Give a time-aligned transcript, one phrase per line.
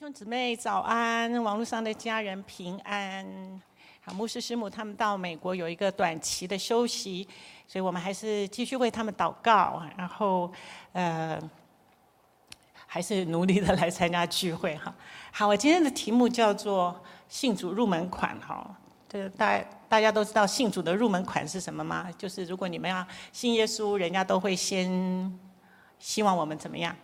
[0.00, 3.22] 兄姊妹早安，网络上的家人平安。
[4.00, 7.28] 好，牧师师母他们到美国有一个短期的休息，
[7.68, 10.50] 所以我们还是继续为他们祷告，然后
[10.92, 11.38] 呃，
[12.86, 14.94] 还是努力的来参加聚会哈。
[15.30, 18.74] 好，我今天的题目叫做信主入门款哈。
[19.06, 22.08] 这大大家都知道信主的入门款是什么吗？
[22.16, 25.38] 就是如果你们要信耶稣，人家都会先
[25.98, 26.96] 希望我们怎么样？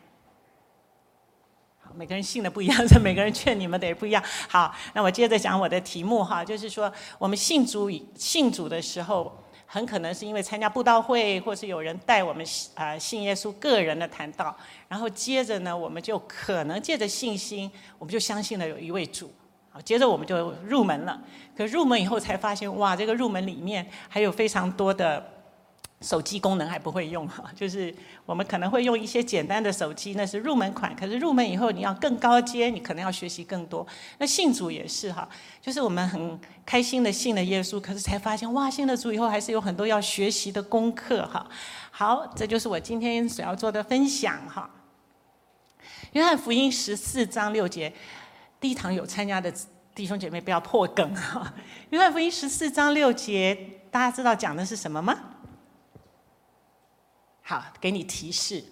[1.96, 4.22] 每个人信的不一样， 所以每个人劝你们的也不一样。
[4.48, 14.54] 好，那我接着讲我的题目哈，就是说我们信主信主的时候，很可能是因为参加布道会，或是有人带我们啊信耶稣个人的谈道，
[14.88, 19.32] 然后接着呢，我们就可能借着信心，我们就相信了有一位主，
[19.70, 21.18] 好，接着我们就入门了。
[21.56, 25.32] 可入门以后才发现，哇，这个入门里面还有非常多的。
[26.02, 27.92] 手机功能还不会用哈， 就是
[28.26, 30.94] 我们可能会用一些简单的手机，那是入门款。
[30.94, 33.86] 可是入门以后，你要更高阶，你可能要学习更多。
[34.18, 35.26] 那信主也是哈，
[35.60, 41.48] 就是我们很开心的信了耶稣，可是才发现哇，信了主以后还是有很多要学习的功课哈。
[41.90, 44.70] 好，这就是我今天所要做的分享哈。
[46.12, 47.90] 约翰福音十四章六节，
[48.60, 49.50] 第一堂有参加的
[49.94, 51.54] 弟兄姐妹不要破梗哈。
[51.88, 53.56] 约翰福音十四章六节，
[53.90, 55.18] 大家知道讲的是什么吗？
[57.48, 58.64] 好，给你提示，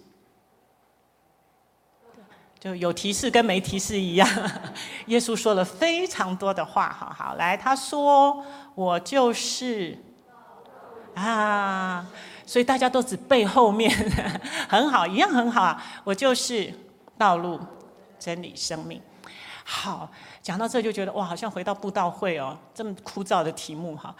[2.58, 4.28] 就有提示跟没提示一样。
[5.06, 9.96] 耶稣说了非常多的话，好好来，他说：“我就是
[11.14, 12.04] 啊。”
[12.44, 13.88] 所以大家都只背后面，
[14.68, 15.80] 很好，一样很好啊。
[16.02, 16.74] 我就是
[17.16, 17.60] 道路、
[18.18, 19.00] 真理、生命。
[19.62, 20.10] 好，
[20.42, 24.14] 讲到这就觉得哇，好像回到布道会哦，这么枯燥的题目哈。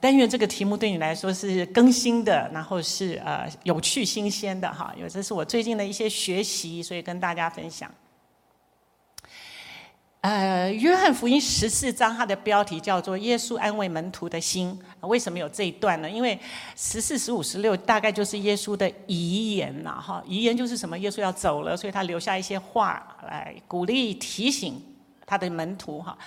[0.00, 7.90] 但愿这个题目对你来说是更新的，然后是呃有趣新鲜的哈，因为这是我最近的一些学习，所以跟大家分享。
[10.22, 14.78] 呃，约翰福音十四章，它的标题叫做“耶稣安慰门徒的心”。
[15.00, 16.10] 为什么有这一段呢？
[16.10, 16.38] 因为
[16.76, 20.98] 十四、十五、十六大概就是耶稣的遗言呐，哈，遗言就是什么？
[20.98, 24.78] 耶稣要走了，所以他留下一些话来鼓励、提醒
[25.24, 26.18] 他的门徒哈。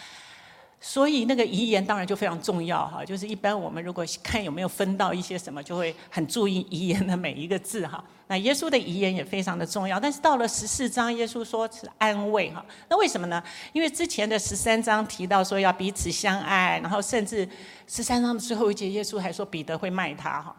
[0.85, 8.03] 所以那个遗言当然就非常重要哈，就是一般我们如果看有没有分到一些什么，就会很注意遗言的每一个字哈。
[8.27, 12.65] 那耶稣的遗言也非常的重要，但是到了十四章，耶稣说是安慰哈。
[12.89, 13.41] 那为什么呢？
[13.71, 17.47] 因为之前的十三章提到说要彼此相爱，然后甚至
[17.87, 20.53] 十三章的最后一节，耶稣还说彼得会卖他哈。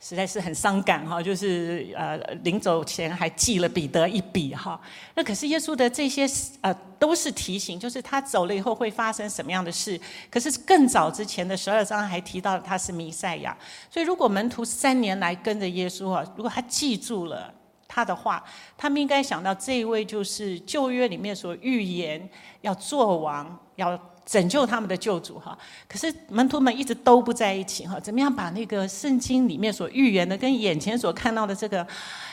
[0.00, 4.80] 实在是很伤感哈，就是呃临走前还记了彼得一笔哈。
[5.14, 6.24] 那可是耶稣的这些
[6.60, 10.00] 呃都是提醒，就是他走了以后会发生什么样的事。
[10.30, 13.56] 可是更早之前的十二章还提到他是弥赛亚，
[13.90, 17.52] 所以如果门徒三年来跟着耶稣啊，如果他记住了
[17.88, 18.44] 他的话，
[18.76, 22.28] 他们应该想到这一位就是旧约里面所预言
[22.60, 23.98] 要做王要。
[24.28, 25.56] 拯救他们的救主哈，
[25.88, 31.86] 可是门徒们一直都不在一起哈，怎么样把那个圣经里面所预言的跟眼前所看到的这个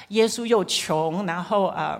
[0.10, 1.98] 耶稣又穷，然后啊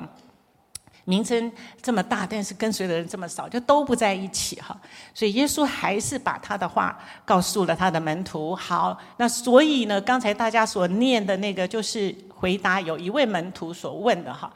[1.06, 1.50] 名声
[1.82, 4.78] 这么大，但是跟随的人这么少，就都不在一起哈。
[5.14, 8.54] 所以耶稣还是把他的话告诉了他的门徒。
[8.54, 14.52] 好，那所以呢，刚才大家所念的那个就是回答有一位门徒所问的哈。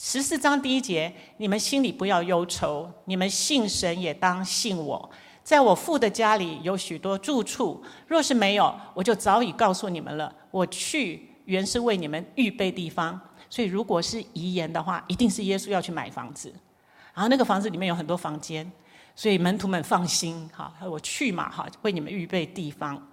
[0.00, 5.10] 十四章第一节，你们心里不要忧愁，你们信神也当信我。
[5.42, 10.32] 在我父的家里有许多住处，若是没有，我就早已告诉你们了。
[10.52, 13.20] 我去原是为你们预备地方。
[13.50, 16.54] 所以如果是遗言的话，一定是耶稣要去买房子，
[17.14, 18.70] 然后那个房子里面有很多房间，
[19.16, 23.07] 所以门徒们放心哈，我去嘛哈，为你们预备地方。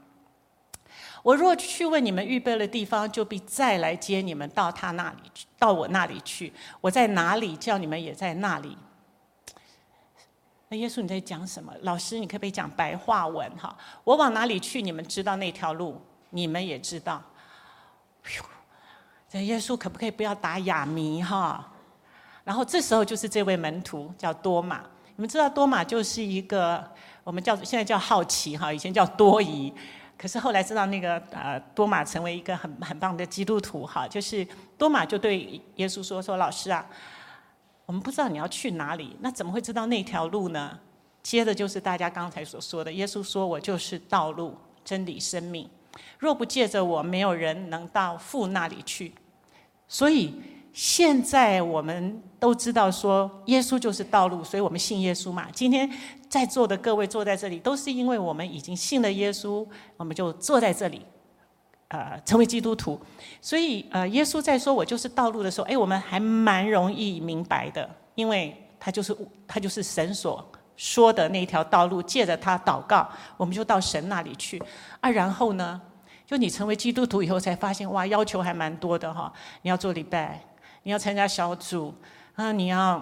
[1.25, 6.53] 我若去为你们预备了地方，就必再来接你们到他那里去，到我那里去。
[6.79, 8.77] 我在哪里，叫你们也在那里。
[10.67, 11.73] 那耶稣你在讲什么？
[11.81, 13.75] 老师，你可不可以讲白话文哈？
[14.03, 15.99] 我往哪里去，你们知道那条路，
[16.29, 17.19] 你们也知道。
[19.27, 21.71] 这耶稣可不可以不要打哑谜哈？
[22.43, 24.81] 然后这时候就是这位门徒叫多马，
[25.15, 26.87] 你们知道多马就是一个
[27.23, 29.73] 我们叫现在叫好奇哈，以前叫多疑。
[30.17, 34.47] 可是后来知道那个呃多马成为一个很很棒的基督徒哈，就是
[34.77, 36.85] 多马就对耶稣说说，老师啊，
[37.85, 40.79] 我们不知道你要去哪里，那怎么会知道那条路呢？
[41.21, 45.69] 接着就是大家刚才所说的，耶稣说，我就是道路、真理、生命，
[46.17, 49.13] 若不借着我，没有人能到父那里去。
[49.87, 50.33] 所以
[50.71, 55.47] 现在我们都知道说耶稣就是道路，所以我们信耶稣嘛。
[55.51, 55.91] 今天。
[56.35, 59.65] 在座的各位坐在这里，都是因为我们已经信了耶稣，
[59.95, 61.01] 我们就坐在这里，
[61.87, 62.99] 呃，成为基督徒。
[63.39, 69.15] 所以，呃，耶稣在说“我就是道路”的时候，哎，我们还蛮容易明白的，因为他就是
[69.47, 70.45] 他就是神所
[70.75, 74.61] 说的那一条道路，借着他祷告，我们就到神那里去。
[74.99, 75.81] 啊，然后呢，
[76.25, 79.31] 就你成为基督徒以后，才发现哇，要求还蛮多的哈。
[79.61, 80.43] 你要做礼拜，
[80.83, 81.93] 你要参加小组，
[82.35, 83.01] 啊，你要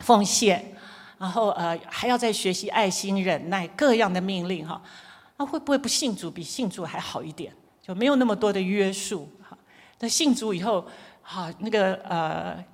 [0.00, 0.76] 奉献，
[1.22, 4.82] 然后呃还要再学习爱心、忍耐各样的命令哈。
[5.36, 7.54] 那会不会不信主比信主还好一点？
[7.80, 9.56] 就没有那么多的约束哈。
[10.00, 10.84] 那信主以后，
[11.22, 12.64] 哈，那个呃。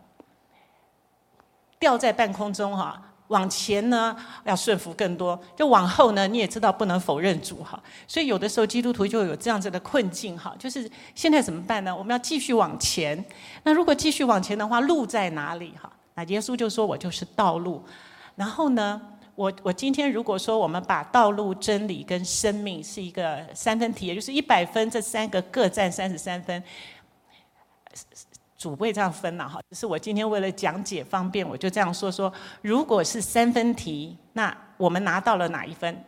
[1.80, 11.96] 吊在半空中哈，往前呢要顺服更多，就往后呢你也知道不能否认主哈，所以有的时候基督徒就有这样子的困境哈，就是现在怎么办呢？
[11.96, 13.24] 我们要继续往前，
[13.62, 15.88] 那如果继续往前的话，路在哪里哈？
[16.16, 17.80] 那耶稣就说我就是道路，
[18.38, 19.02] 然后呢，
[19.34, 26.62] 我我今天如果说我们把道路、真理跟生命是一个三分题，也就是一百分，这三个各占三十三分。
[28.56, 32.32] 主不会这样分了哈，只是我今天为了讲解方便，我就这样说说。
[32.62, 36.04] 如果是三分题，那我们拿到了哪一分？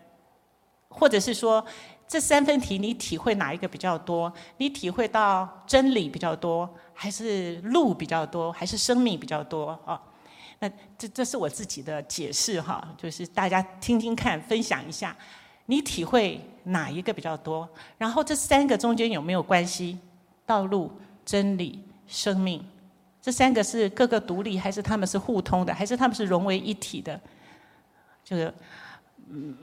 [0.89, 1.65] 或者是说，
[2.09, 4.33] 这三分题你体会哪一个比较多？
[4.57, 10.01] 你体会到真理比较多，还是路比较多，还是生命比较多啊？
[10.61, 15.17] 那这这是我自己的解释哈，就是大家听听看，分享一下，
[15.67, 17.69] 你体会哪一个比较多？
[17.99, 19.99] 然后这三个中间有没有关系？
[20.47, 20.93] 道路、
[21.25, 21.85] 真理。
[22.13, 22.61] 生命，
[23.23, 27.21] 这三个是各个独立，还是他们是互通的，还是他们是融为一体的？
[28.25, 28.53] 就是，
[29.29, 29.57] 嗯，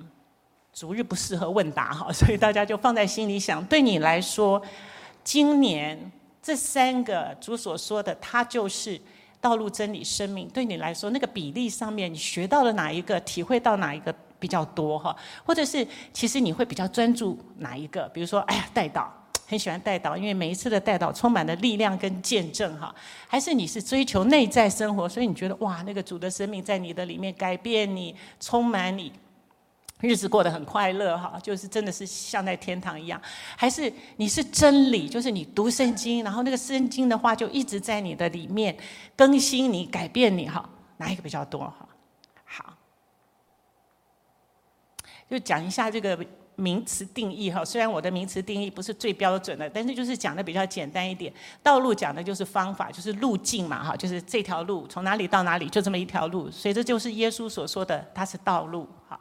[0.72, 3.62] 逐日不适合问答哈，所以大家就放在心里想。
[3.66, 4.62] 对你来说，
[5.26, 6.10] 今年
[6.42, 8.98] 这三个主所说的，它就是
[9.40, 10.48] 道路、真理、生命。
[10.50, 15.16] 对你来说，那个比例上面，你学到了哪一个，体会到哪一个比较多哈？
[15.46, 18.08] 或者是其实你会比较专注哪一个？
[18.10, 19.08] 比如说，哎呀，代祷。
[19.50, 22.94] 很喜欢代祷，因为每一次的代祷充满了力量跟见证哈。
[23.30, 29.10] 还是你是追求内在生活，所以你觉得哇，那个主的生命在你的里面改变你，充满你，
[30.00, 33.22] 日子过得很快乐哈，就是真的是像在天堂一样。
[33.56, 38.78] 还是你是真理，就是你读圣经，然后那个圣经的话就一直在你的里面
[39.16, 40.68] 更新你、改变你哈。
[40.98, 41.88] 哪一个比较多哈？
[42.46, 42.74] 好，
[45.30, 46.18] 就讲一下这个。
[46.60, 51.32] 名词定义哈，虽然我的名词定义不是最标准的，但是就是讲的比较简单一点。
[51.62, 59.20] 道路讲的就是方法，就是路径嘛哈，就是这条路从哪里到哪里就这么一条路，所以这就是耶稣所说的，它是道路哈，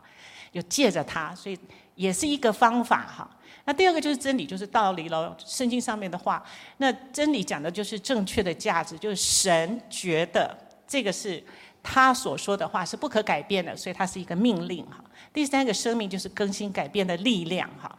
[0.57, 1.59] 就借着它，所以
[1.95, 3.31] 也是一个方法哈。
[3.65, 6.43] 那第二个就是真理，就是道理喽，圣经上面的话，
[6.79, 10.57] 那真理讲的就是正确的价值，就是神觉得
[10.87, 11.45] 这个是。
[11.89, 14.97] 他所说的话是不可改变的，所以它是一个命令哈。
[15.33, 17.97] 第三个生命就是更新改变的力量哈。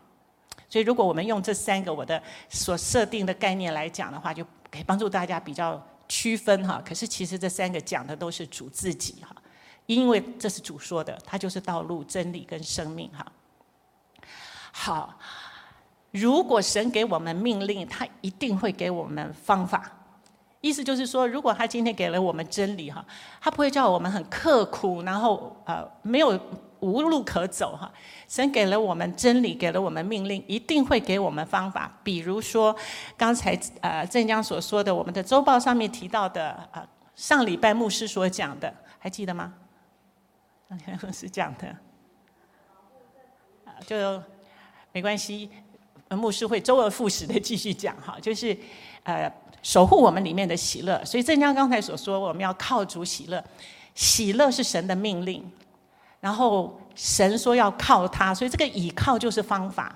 [0.67, 6.83] 所以如果我们用这三个我的所设定的概念来讲的话，就可以帮助大家比较区分哈。
[6.85, 9.33] 可是其实这三个讲的都是主自己哈，
[9.87, 13.25] 因为这是主说的，他就是道路、真理跟生命哈。
[14.71, 15.17] 好，
[16.11, 19.91] 如果神给我们命令，他一定会给我们方法。
[20.59, 23.03] 意思就是说，如果他今天给了我们真理哈，
[23.39, 26.37] 他不会叫我们很刻苦，然后呃没有
[26.79, 27.89] 无路可走哈。
[28.27, 31.97] 神给了我们真理，给了我们命令，一定会给我们方法。
[32.03, 32.75] 比如说
[33.15, 39.53] 刚才呃镇江所说的，我们的周报上面提到的呃上礼拜牧师所讲的，还记得吗？
[40.69, 41.75] 上礼拜牧师讲的，
[43.85, 44.21] 就
[44.91, 45.49] 没关系，
[46.09, 48.57] 牧师会周而复始的继续讲哈，就是
[49.03, 49.31] 呃。
[49.63, 53.43] 守护我们里面的喜乐，所以正像刚才所说，我们要靠主喜乐。
[53.95, 55.43] 喜乐是神的命令，
[56.21, 59.93] 然后神说要靠他，所以这个倚靠就是方法，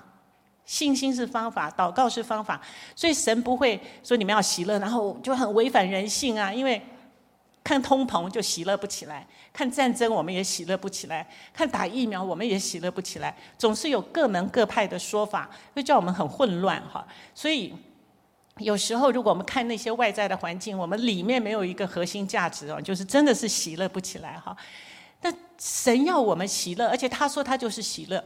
[0.66, 2.60] 信心是方法，祷告是方法。
[2.94, 6.52] 所以神不会说你们要喜乐，然后就很违反人性啊。
[6.52, 6.82] 因为
[7.64, 17.06] 看通膨就喜乐不起来，看战争我们也喜乐不起来，看打疫苗我们也喜乐不起来，总是有各门各派的说法，会叫我们很混乱哈。
[17.34, 17.74] 所以。
[18.58, 24.54] 有时候，如果我们看那些外在的环境，我们里面没有一个核心价值哦，就是真的是喜乐不起来哈。
[25.22, 28.22] 但神要我们喜乐，而且他说他就是喜乐，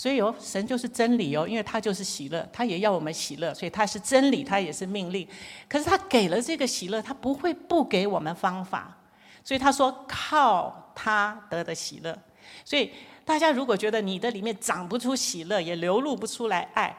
[0.00, 5.28] 所以哦，神就是真理哦，因为他就是喜乐，他也要我们喜乐，所以他是真理，他也是命令。
[5.68, 8.96] 可是他给了这个喜乐，他不会不给我们方法，
[9.44, 12.18] 所以他说靠他得的喜乐。
[12.64, 12.90] 所以
[13.26, 16.96] 大家如果觉得你的里面长不出喜乐，也流露不出来爱，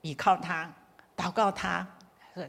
[0.00, 0.68] 倚靠他，
[1.16, 1.86] 祷告他。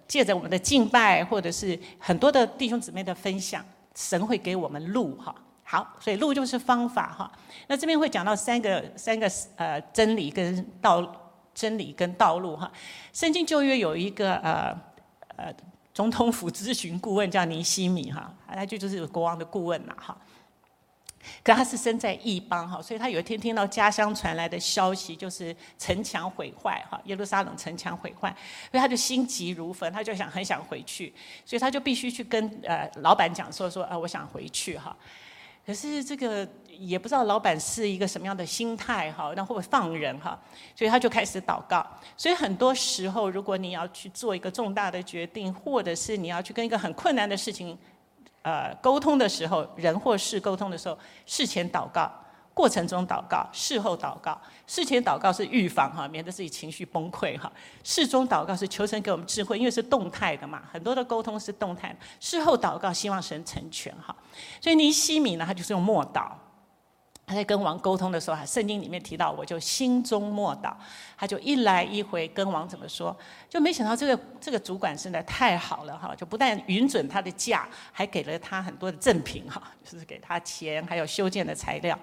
[0.07, 5.35] 借着我们的敬拜，或者是很多的弟兄姊妹的分享，神会给我们路哈。
[5.73, 7.31] 好，所以路就是方法哈。
[7.65, 12.71] 那这边会讲到三个三个呃真理跟道真理跟道路哈。
[13.11, 14.79] 圣经旧约有一个呃
[15.35, 15.51] 呃
[15.91, 20.15] 总统府咨询顾问叫尼西米哈，他就就是国王的顾问呐哈。
[21.43, 28.29] 可他是身在异邦哈，所以他有一天听到家乡传来的消息，就是城墙毁坏哈，耶路撒冷城墙毁坏，
[28.69, 31.11] 所以他就心急如焚，他就想很想回去，
[31.43, 34.95] 所以他就必须去跟呃老板讲说说啊，我想回去哈。
[35.65, 40.39] 可是这个也不知道老板是一个什么样的心态哈，那会不会放人哈？
[40.75, 41.85] 所以他就开始祷告。
[42.17, 47.77] 所以很多时候，如果你要去做一个重大的决定，或者是你要去跟一个很困难的事情。
[48.41, 52.11] 呃，沟通的时候，人或事沟通的时候，事前祷告，
[52.53, 54.39] 过程中祷告，事后祷告。
[54.67, 57.51] 事前祷告是预防哈，免得自己情绪崩溃哈。
[57.83, 61.95] 事中祷告是求神给我们智慧，因为是动态的嘛，很多的沟通是动态。
[62.19, 64.15] 事后祷告，希望神成全哈。
[64.61, 66.31] 所以尼西米呢，他就是用默祷。
[67.25, 70.73] 他在跟王沟通的时候，哈，圣经里面提到，我就心中默祷，
[71.17, 73.15] 他就一来一回跟王怎么说，
[73.49, 81.97] 就没想到这个这个主管实在太好了哈，就不但允准他的假，还给了他很多的赠品哈，就是给他钱，还有修建的材料。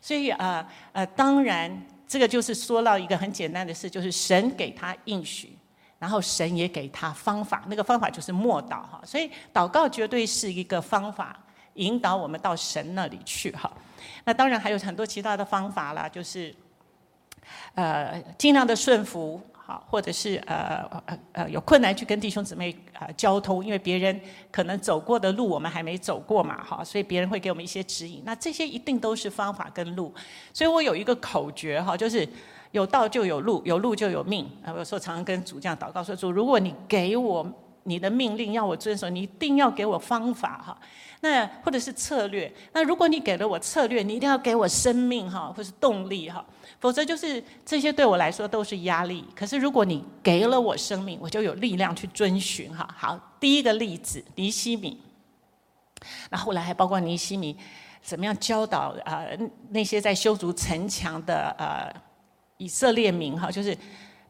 [0.00, 5.56] 所以呃，呃，当然这个就是说到一个很简单的事，就是神给他应许，
[5.98, 9.00] 然后神也给他方法，那个方法就是默祷哈。
[9.04, 11.40] 所以祷告绝对是一个方法，
[11.74, 13.70] 引导我们到神那里去哈。
[14.24, 16.54] 那当然还有很多其他的方法啦，就是，
[17.74, 28.22] 呃，尽量的顺服，好，或者是呃呃呃有困难去跟弟兄姊妹啊、交通，因为别人可能走过的路我们还没走过嘛，哈，所以别人会给我们一些指引。
[28.24, 30.12] 那这些一定都是方法跟路。
[30.52, 32.28] 所以我有一个口诀哈，就是
[32.72, 34.44] 有道就有路，有路就有命。
[34.64, 37.46] 啊，我有时候常常跟主这样祷告说：主，如果你给我
[37.84, 40.78] 你的命令要我遵守，你一定要给我方法哈。
[41.24, 46.44] 那或者是策略，那如果你给了我策略，你一定要给我生命哈，或是动力哈，
[46.80, 49.24] 否则就是这些对我来说都是压力。
[49.32, 52.92] 可是如果你给了我生命，我就有力量去遵循哈。
[52.98, 55.00] 好，第一个例子，尼西米，
[56.30, 57.56] 那后来还包括尼西米
[58.02, 59.24] 怎么样教导啊
[59.68, 61.88] 那些在修筑城墙的呃
[62.56, 63.78] 以色列民哈，就是。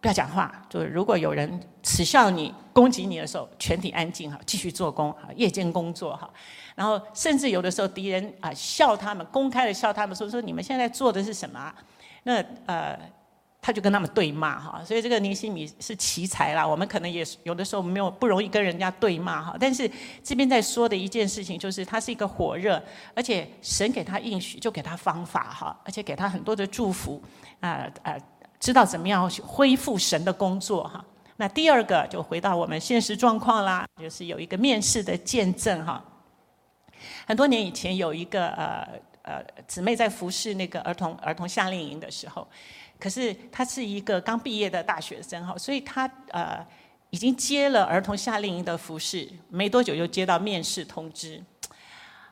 [0.03, 6.29] 不要讲话，就是如果有人耻笑你、攻击你的时候，全体安静哈，继续做工哈，夜间工作哈。
[6.75, 11.73] 然后甚至有的时候敌人啊笑他们，公开的笑他们，说说你们现在做的是什么？
[12.25, 12.99] 那呃，
[13.61, 14.83] 他就跟他们对骂哈。
[14.85, 19.57] 所以这个尼西米是奇才啦，我们可能也有的时候没有不容易跟人家对骂哈。
[19.61, 19.89] 但是
[20.25, 22.83] 这边在说的一件事情就是，他是一个火热，
[23.15, 27.23] 而且神给他应许，就给他方法哈，而且给他很多的祝福
[27.61, 28.17] 啊啊。
[28.63, 31.05] 知道怎么样去恢复神的工作哈？
[31.37, 36.01] 那第二个就回到我们现实状况啦，就是有一个面试的见证哈。
[37.27, 38.89] 很多年以前有一个呃
[39.23, 42.47] 呃姊妹在服侍那个儿童儿童夏令营的时候，
[43.01, 46.65] 可是她是一个刚毕业的大学生哈，所以她呃
[47.11, 51.43] 已经接了儿童夏令营的服侍，没多久就接到面试通知，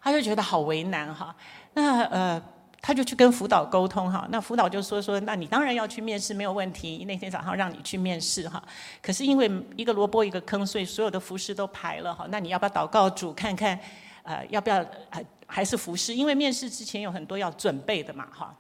[0.00, 1.34] 她就觉得好为难哈。
[1.75, 2.40] 那呃。
[2.82, 7.04] 他就去跟辅导沟通哈，那辅导就说说，那你当然要去面试，没有问题。
[7.04, 8.62] 那天早上让你去面试哈，
[9.02, 12.26] 可是因为一个萝卜一个坑，所以所有的服饰都排了哈。
[12.30, 13.78] 那你要不要祷告主看看，
[14.22, 16.14] 呃，要不要还还是服饰？
[16.14, 18.56] 因为面试之前有很多要准备的嘛哈。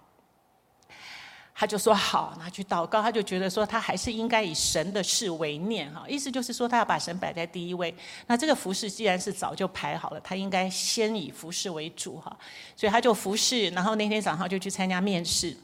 [1.60, 3.02] 他就说好，拿去祷告。
[3.02, 6.06] 他就觉得说，他还是应该以神的事为念哈。
[6.08, 7.94] 意思就是说，他要把神摆在第一位。
[8.26, 12.34] 那这个服饰既然是早就排好了，他应该先以服饰为主哈。
[12.74, 15.54] 所以他就服侍，然后那天早上就去参加面试。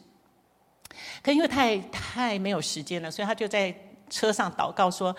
[1.23, 3.75] 可因为太太没有时间了，所以他就在
[4.11, 5.17] 车上祷告说。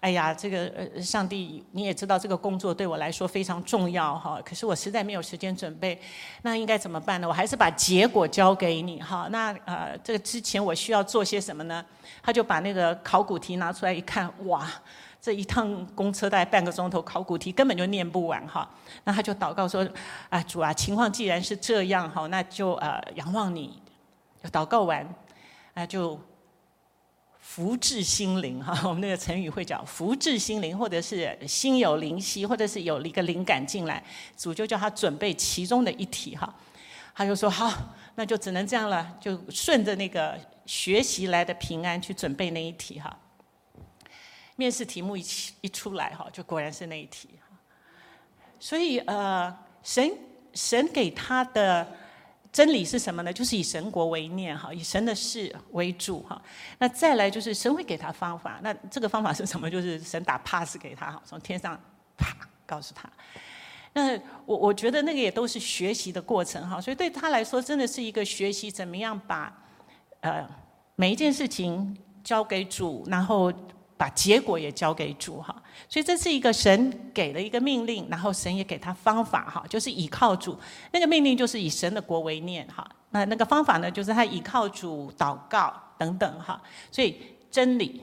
[0.00, 4.40] 哎呀，这个呃，上帝你也知道，这个工作对我来说非常重要哈。
[4.42, 6.00] 可是我实在没有时间准备，
[6.40, 7.28] 那应该怎么办呢？
[7.28, 9.28] 我还是把结果交给你哈。
[9.30, 11.84] 那呃，这个之前我需要做些什么呢？
[12.22, 14.66] 他就把那个考古题拿出来一看，哇，
[15.20, 18.66] 这一趟公车大概半个钟头，考古题根本就念不完哈。
[19.04, 19.86] 那他就祷告说：
[20.30, 23.82] 啊，主啊，情况既然是这样哈，那就呃仰望你。
[24.50, 25.06] 祷告完，
[25.74, 26.18] 啊就。
[27.52, 34.00] 福至心灵 哈，我们那个成语会讲福至心灵，或者是心有灵犀，或者是有一个灵感进来，
[34.36, 36.54] 主就叫他准备其中的一题哈，
[37.12, 37.68] 他就说好，
[38.14, 43.18] 那就只能这样了，就顺着那个学习来的平安去准备那一题哈。
[44.54, 45.26] 面试题目一
[45.60, 47.30] 一出来哈，就果然是那一题。
[48.60, 49.52] 所以呃，
[49.82, 50.08] 神
[50.54, 51.96] 神给他的。
[52.52, 53.32] 真理是什么呢？
[53.32, 56.40] 就是以神国为念哈，以神的事为主哈。
[56.78, 59.70] 那再来就是神会给他方法，那这个方法是什么？
[59.70, 61.80] 就是神打 pass 给他哈，从天上
[62.16, 63.08] 啪告诉他。
[63.92, 64.16] 那
[64.46, 69.52] 我我觉得那个也都是学习的过程哈，所以对他来说真的是一个学习，怎么样把
[70.20, 70.48] 呃
[70.96, 73.52] 每一件事情交给主，然后
[74.00, 75.54] 把结果也交给主哈。
[75.86, 80.58] 所以这是一个神给了一个命令，然后神也给他方法哈，就是倚靠主。
[80.90, 82.88] 那个命令就是以神的国为念哈。
[83.10, 86.58] 那那个方法呢，就是他倚靠主祷告等等哈。
[86.90, 87.16] 所以
[87.50, 88.02] 真理、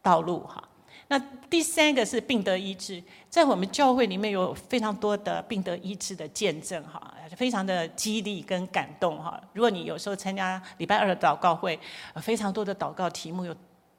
[0.00, 0.62] 道路哈。
[1.08, 1.18] 那
[1.50, 9.40] 第三个是病得医治，在我们教会里面有非常多的病得医治的见证哈，非常的激励跟感动哈。
[9.52, 11.78] 如果你有时候参加礼拜二的祷告会，
[12.22, 13.54] 非常多的祷告题目，有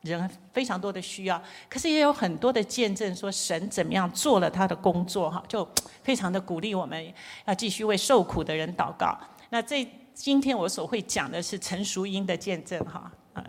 [0.05, 5.67] 人非常多的需要，可是也有很多的见证说神怎么样做了他的工作哈，就
[6.03, 7.13] 非常的鼓励我们
[7.45, 9.17] 要继续为受苦的人祷告。
[9.49, 13.43] 那这今天我所会讲的是陈淑英的见证哈，呃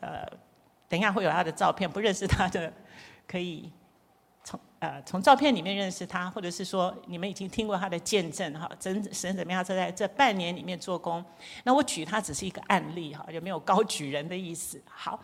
[0.00, 0.40] 呃。
[0.90, 2.72] 等一下会有他的照片，不认识他的
[3.24, 3.70] 可以
[4.42, 11.24] 从呃从照片里面认识他，或者是说你们已经听过他的见证哈，真神怎么样在这半年里面做工？
[11.62, 14.82] 那我举他只是一个案例哈，就没有高举人的意思。
[14.84, 15.22] 好，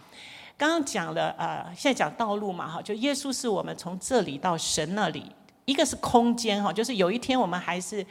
[0.56, 5.30] 刚刚讲了呃，现在讲道路嘛哈，就耶稣是我们从这里到神那里，
[5.64, 8.04] 一个是空间哈，就是有一天我们还是。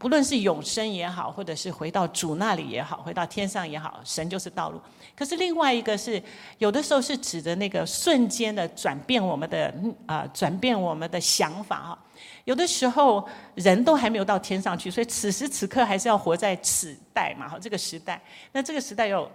[0.00, 4.80] 不论是永生也好，或者是回到主那里也好，回到天上也好，神就是道路。
[5.16, 6.22] 可是另外一个是，
[6.58, 9.74] 有的时候是指的那个瞬间的转变，我们的
[10.06, 11.98] 啊、转变我们的想法哈。
[12.44, 18.22] 有的时候人都还没有到天上去，所以此时此刻还是要活在此代嘛哈，这个时代。
[18.52, 19.28] 那这个时代有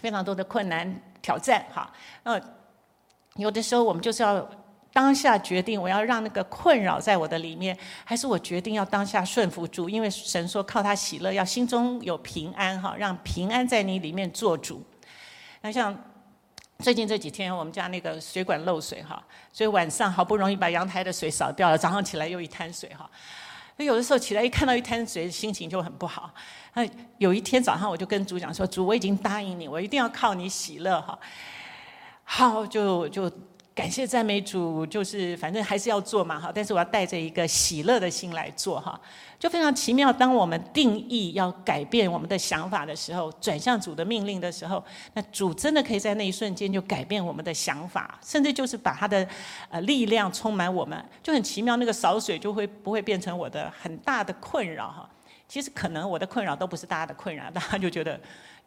[0.00, 1.92] 非常多的困难挑战哈。
[2.24, 2.40] 那
[3.36, 4.48] 有的时候我们就是要。
[4.92, 9.88] 当下决定我要让那个困扰在我的里面，还是我决定要当下顺服主？
[9.88, 14.84] 因为神说靠他喜乐，要心中有平安哈，让平安在你里面做主。
[15.60, 15.96] 那像
[16.80, 23.08] 最近这几天，我们家那个水管漏水哈，所以晚上好不容易把阳台的水扫掉了，早上起来又一滩水哈。
[23.80, 26.30] 所以有的时候起来一看到一滩水，心情就很不好。
[26.74, 31.18] 那有一天早上我就跟主讲说：“主，我已经答应你，我一定要靠你喜乐哈。”
[32.22, 33.32] 好，就就。
[33.72, 39.00] 感谢赞美主，就是反正还是要做嘛哈，但是我要带着一个喜乐的心来做哈，
[39.38, 40.12] 就非常奇妙。
[40.12, 49.26] 当我们定义要改变我们的想法的时候，转向主的命令的时候，那主真的可以在那一瞬间就改变我们的想法，甚至就是把他的
[49.70, 51.76] 呃力量充满我们，就很奇妙。
[51.76, 55.08] 那个扫水就会不会变成我的很大的困扰哈？
[55.48, 58.20] 其实可能我的困扰都不是大家的困扰，大家就觉得。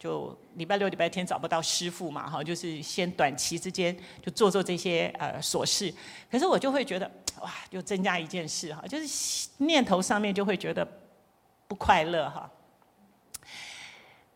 [0.03, 5.93] 就礼拜六、礼拜天找不到师傅嘛，哈，就是先短期之间就做做这些呃琐事。
[6.29, 10.85] 可是我就会觉得哇，就增加一件事哈，就是念头上面就会觉得
[11.69, 12.51] 不快乐哈。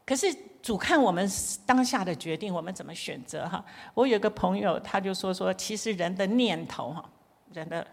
[0.06, 1.30] 可是主看我们
[1.65, 3.62] 当下的决定，我们怎么选择哈？
[3.93, 7.03] 我有个朋友他就说说，其实人的念头哈，
[7.51, 7.86] 人的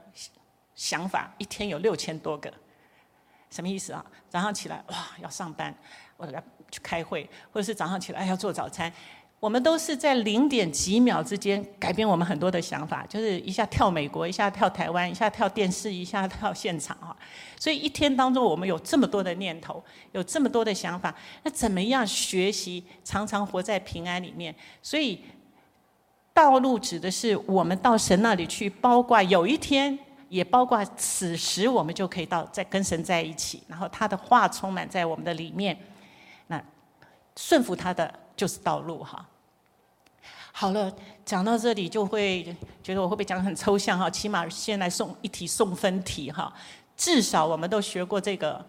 [0.76, 2.54] 想法一天有六千多个，
[3.50, 4.06] 什么意思啊？
[4.28, 5.76] 早上起来哇要上班，
[6.32, 6.42] 来。
[6.70, 8.92] 去开会，或者是早上起来要做早餐，
[9.38, 17.16] 我们都是在零点几秒之间改变我们很多的想法，就是一下跳美国，一下跳台湾，一下跳电视，一下跳现场哈。
[17.60, 24.52] 所以一天当中，我们有这么多的念头，有这么多的想法，那怎么样学习常常活在平安里面？
[24.82, 25.22] 所以
[26.32, 29.96] 道路指的是我们到神那里去，包括有一天，
[30.28, 35.78] 也包括此时，我们就可以到在跟神在一起，然后他的话充满在我们的里面。
[36.46, 36.62] 那
[37.36, 39.26] 顺服他的就是道路哈。
[40.52, 44.08] 好了，讲到这里就会觉得我会不会讲得很抽象哈？
[44.08, 46.52] 起码先来送一题送分题哈。
[46.96, 48.64] 至少我们都学过这个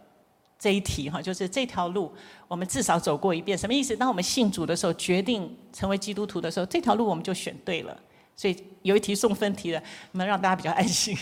[0.57, 2.11] 这一题哈，就是这条路
[2.47, 3.55] 我们至少走过一遍。
[3.55, 3.95] 什么意思？
[3.95, 7.95] 当我们信主的时候，决定成为基督徒的时候，这条路我们就选对了。
[8.35, 9.83] 所以有一题送分题的，
[10.13, 11.15] 能让大家比较安心。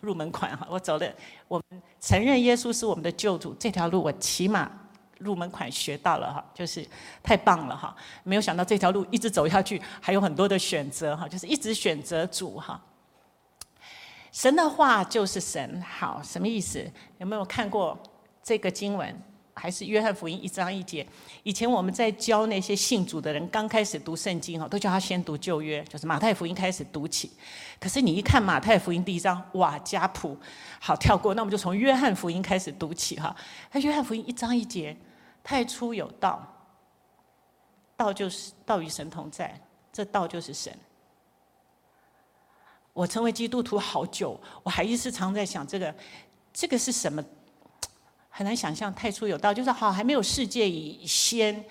[0.00, 1.08] 入门款哈，我走了，
[1.46, 4.70] 我们承认耶稣是我们的救主，这条路我起码。
[5.18, 6.86] 入门款学到了哈，就是
[7.22, 7.94] 太棒了哈！
[8.22, 12.80] 没有想到这条路一直走下去，还有很多的选择哈，就是一直选择主哈。
[14.32, 16.84] 神的话就是神，好，什么意思？
[17.18, 17.96] 有没有看过
[18.42, 19.22] 这个经文？
[19.54, 21.06] 还是约翰福音一章一节？
[21.42, 27.30] 以前我们在教那些信主的人，刚开始读圣经哈，都叫他先读旧约，就是马太福音开始读起。
[27.80, 30.36] 可是你一看马太福音第一章，哇，家谱，
[30.80, 33.34] 好跳过，那我们就从约翰福音开始读起哈。
[33.70, 34.96] 他约翰福音一章一节。
[35.46, 36.42] 太初有道，
[37.98, 39.60] 道就是道与神同在，
[39.92, 40.74] 这道就是神。
[42.94, 45.94] 我成为基督徒好久，我还一直常在想这个，
[46.50, 47.22] 这个是什么？
[48.36, 48.92] 很难想象。
[48.92, 51.64] 太初有道，就是好还没有世界以先，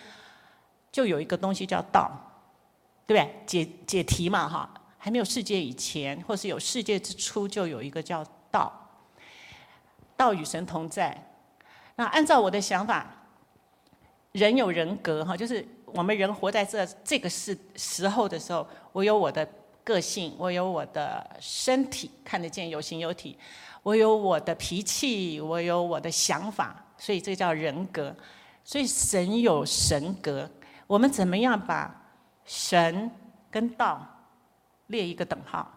[0.90, 2.10] 就有一个东西叫道，
[3.06, 3.44] 对不对？
[3.46, 8.72] 解解题嘛哈，还没有世界以前，或是有世界之初，就有一个叫道。
[10.16, 11.30] 道与神同在。
[11.96, 13.20] 那按照我的想法。
[14.32, 19.48] 人有人格哈，就是我们人活在这这个时时候的时候，我有我的
[19.84, 23.38] 个性，我有我的身体，看得见有形有体，
[23.84, 28.16] 我有我的脾气，我有我的想法，所以这叫人格。
[28.64, 30.50] 所以神有神格，
[30.88, 31.94] 我们怎么样把
[32.46, 33.12] 神
[33.52, 34.08] 跟道
[34.88, 35.70] 列一个等号？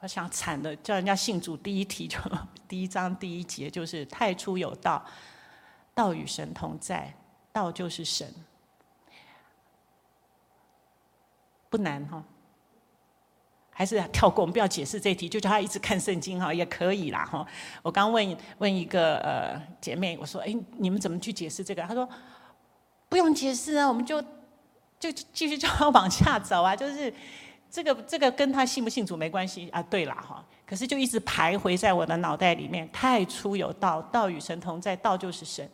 [0.00, 2.18] 我想惨的，叫人家信主第一题就
[2.68, 5.02] 第一章第一节就是太初有道，
[5.94, 7.16] 道与神同在，
[7.50, 8.30] 道就是神。
[11.70, 12.22] 不难哈，
[13.78, 17.46] 还是跳过，我们不要解释这一题，就叫他一直看圣经哈，也可以啦哈。
[17.82, 21.82] 我刚问问一个呃姐妹，我说哎，你们怎么去解释这个？
[21.82, 22.08] 她说
[23.10, 24.22] 不用解释啊，我们就
[24.98, 27.12] 就继续叫他往下走啊， 就是
[27.70, 29.82] 这个这个跟他信不信主没关系啊。
[29.82, 32.88] 对了哈，可是就一直徘徊在我的脑袋里面。
[32.90, 35.68] 太初有道，道与神同在，道就是神。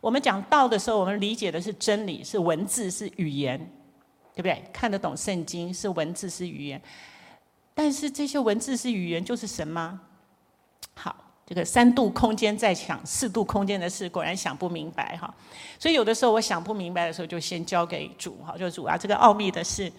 [0.00, 3.58] 我们讲道的时候，我们理解的是真理，是文字，是语言。
[4.34, 4.62] 对不对？
[4.72, 6.80] 看得懂圣经是文字是语言，
[7.78, 10.00] 但是这些文字是语言就是神吗？
[10.94, 11.14] 好，
[11.46, 15.32] 这个三度空间在想四度空间的事，果然想不明白哈。
[15.78, 19.92] 所以有的时候我想不明白的时候，就先交给主哈，就主啊，这个奥秘的事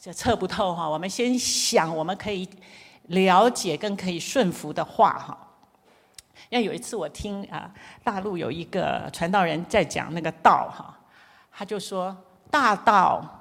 [0.00, 0.88] 这测不透哈。
[0.88, 2.48] 我们先想我们可以
[3.08, 5.36] 了解跟可以顺服的话哈。
[6.48, 7.70] 因为有一次我听啊，
[8.02, 10.98] 大陆有一个传道人在讲那个道哈，
[11.52, 12.16] 他就说
[12.50, 13.36] 大道。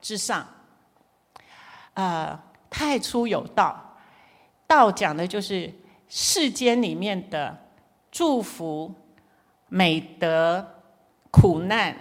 [0.00, 0.46] 之上，
[1.94, 2.38] 呃，
[2.76, 3.96] 太初有道，
[4.66, 5.72] 道讲的就是
[6.08, 7.56] 世间里面的
[8.10, 8.92] 祝福、
[9.68, 10.66] 美德、
[11.30, 11.96] 苦难。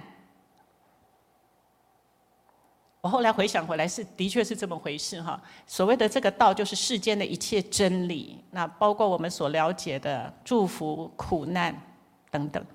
[3.02, 5.40] 我后来回想回来，是的确是这么回事哈。
[5.68, 11.80] 所谓的这个道，就是世间的一切真理，那包括我们所了解的祝福、苦难
[12.32, 12.66] 等等。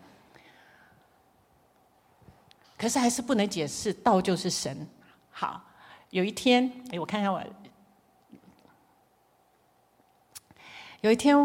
[2.77, 4.87] 可是还是不能解释，道就是神。
[5.33, 5.61] 好，
[6.11, 7.43] 有一天，哎，我看看我。
[11.01, 11.37] 有一天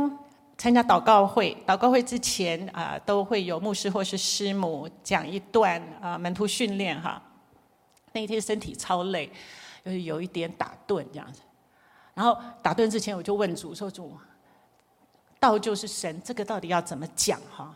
[0.58, 7.22] 参加祷告会，祷告会之前啊，都会有牧师或是师母讲一段啊门徒训练哈。
[8.12, 9.32] 那一天身体超累，
[9.86, 11.42] 就是有一点打盹这样子。
[12.14, 14.16] 然后打盹之前，我就问主说：“主，
[15.40, 17.76] 道就是神，这个到底要怎么讲哈？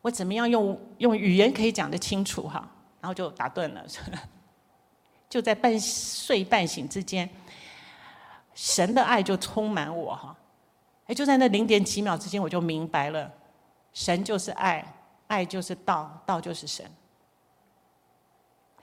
[0.00, 2.68] 我怎么样用用语言可以讲得清楚哈？”
[3.00, 3.84] 然后就打盹了。
[5.28, 7.28] 就在半睡半醒之间，
[8.54, 10.36] 神的爱就充满我哈，
[11.06, 13.30] 哎，就在那零点几秒之间，我就明白了，
[13.92, 14.84] 神就是爱，
[15.26, 16.84] 爱就是道，道就是神。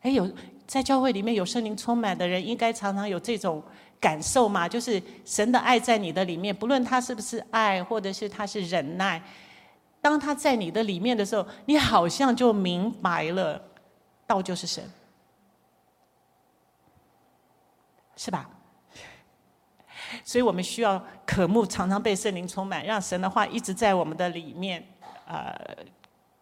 [0.02, 0.32] 哎，有
[0.68, 3.64] 在教会里面有圣灵充满的人，应该常常有这种
[4.00, 9.22] 感受嘛，就是神的爱在你的里面，不论他是不是爱，或者是他是忍耐，
[10.02, 13.62] 当他在你的里面的时候，你好像就明白了，
[14.26, 14.84] 道就是神。
[18.16, 18.48] 是吧？
[20.24, 24.84] 所以我们需要渴慕，常常被圣灵充满，让神的话一直在我们的里面，
[25.28, 25.54] 呃，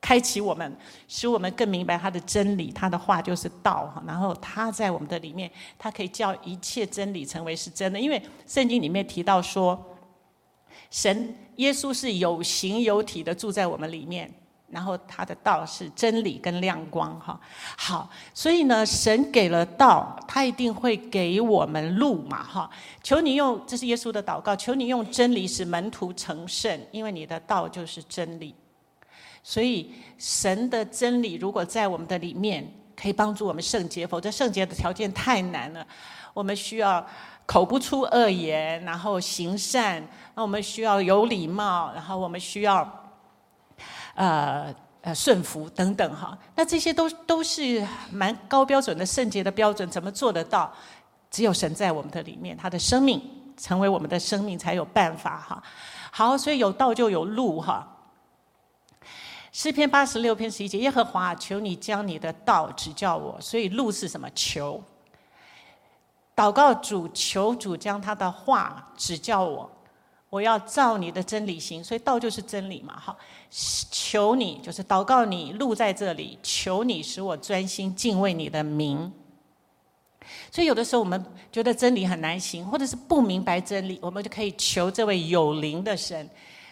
[0.01, 0.75] 开启我们，
[1.07, 2.71] 使我们更明白他的真理。
[2.71, 7.99] 他的话就是道，然后他在我们的里面，他可以叫一切真理成为是真的。
[7.99, 9.97] 因为圣经里面提到说，
[10.89, 14.33] 神耶稣是有形有体的住在我们里面。
[14.71, 17.39] 然后他的道是真理跟亮光哈，
[17.75, 22.69] 好，所以呢，神给了道，他一定会给我们路嘛哈。
[23.01, 28.53] 求你用，这是耶稣的祷告，求你用真理使门徒成圣，因为你的道就是真理。
[29.41, 35.83] 所以神的真理如果在我们的里面，可以帮助我们圣洁，否则圣洁的条件太难了。
[36.33, 37.03] 我们需要
[37.47, 42.98] 口不出恶言，然后行善，那我们需要有礼貌，然后我们需要。
[44.19, 50.69] 呃呃，顺服等等哈，那这些都都是蛮高标准的圣洁的标准，怎么做得到？
[51.31, 53.21] 只有神在我们的里面，他的生命
[53.55, 55.63] 成为我们的生命，才有办法哈。
[56.11, 57.87] 好，所以有道就有路哈。
[59.53, 63.39] 诗篇八十六篇十一节，耶和华，求你将你的道指教我。
[63.39, 64.29] 所以路是什么？
[64.35, 64.83] 求。
[66.35, 69.71] 祷告主，求主将他的话指教我。
[70.29, 73.17] 我要照你的真理行，所以道就是真理嘛，哈。
[73.49, 79.11] 求你就是祷告你，路在这里，求你使我专心敬畏你的名。
[80.51, 86.29] 所以有的时候我们觉得真理很难行，或者是不明白真理，我们就可以求这位有灵的神，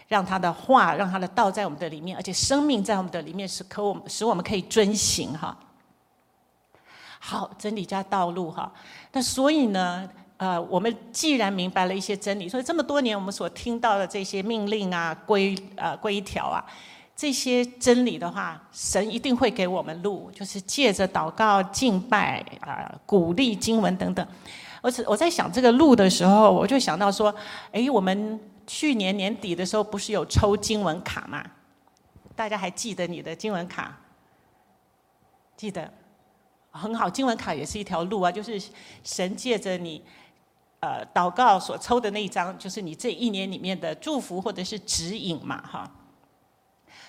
[0.08, 5.58] 让他的话，让他的道在我们的里面，而且生命在我们的里面，是可我们使我们可以遵行哈。
[7.20, 8.72] 好，真理加道路哈。
[9.12, 10.08] 那所以呢？
[10.38, 16.64] 呃，我们既然明白了一些真理，所以这么多年我们所听到的这些命令啊、规呃规条啊，
[17.16, 24.26] 这些真理的话，神一定会给我们路，就是借着祷告、敬拜啊、鼓励经文等等。
[24.84, 27.34] 我我在想这个路的时候，我就想到说，
[27.72, 31.44] 哎，我们去年年底的时候不是有抽经文卡吗？
[32.36, 33.98] 大家还记得你的经文卡？
[35.56, 35.92] 记得，
[36.70, 38.62] 很好，经文卡也是一条路啊，就是
[39.04, 40.00] 神借着你
[40.88, 45.92] 呃祷告所抽的那一张，就是你这一年里面的祝福或者是指引嘛，哈。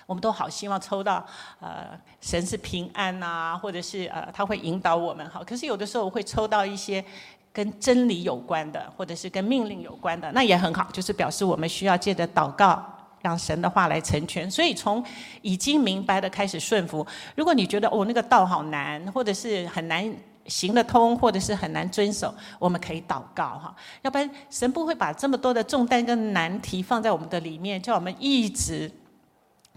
[0.06, 1.22] 我们都好希望抽到，
[1.60, 5.44] 呃，神是平安呐、或者是呃，他会引导我们哈。
[5.46, 7.04] 可是有的时候我会抽到一些
[7.52, 12.82] 跟真理有关的，或者是跟命令有关的，那也很好，就是表示我们需要借着祷告，
[13.20, 14.50] 让神的话来成全。
[14.50, 15.04] 所以从
[15.42, 17.06] 已经明白的开始顺服。
[17.36, 20.10] 如果你觉得哦那个道好难，或者是很难
[20.48, 23.74] 行得通，或者是很难遵守，我们可以祷告哈。
[24.02, 28.90] 要不然神不会把这么多的重担跟难题放在我们的里面，叫我们一直。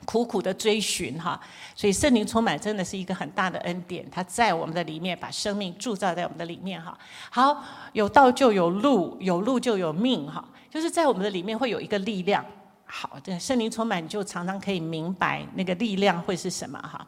[0.03, 1.39] 苦苦的追寻哈，
[1.75, 6.97] 所以圣灵充满真的是一个很大的恩典，他在我们的里面把生命铸造在我们的里面哈。
[7.29, 12.43] 好，有道就有路，有路就有命哈，就是在我们的里面会有一个力量。
[12.84, 17.05] 好，这圣灵充满，你就常常可以明白那个力量会是什么哈。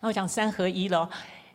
[0.00, 1.06] 那我讲三合一喽，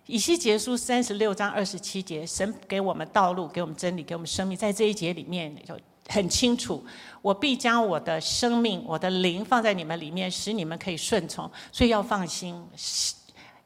[0.07, 5.77] 以西结书三十六章二十七节，神给我们道路，给我们真理，给我们生命，在这一节里面就。
[6.09, 6.81] 很清楚，
[7.21, 11.51] 我必将我的生命、我的灵放在你们里面，使你们可以顺从。
[11.69, 12.65] 所以要放心，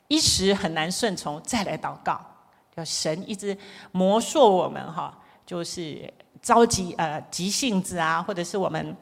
[0.08, 2.20] 一时很难顺从，再来祷告。
[2.76, 3.56] 就神一直
[3.92, 8.98] 磨塑我们哈，就是着急呃急性子啊，或者是我们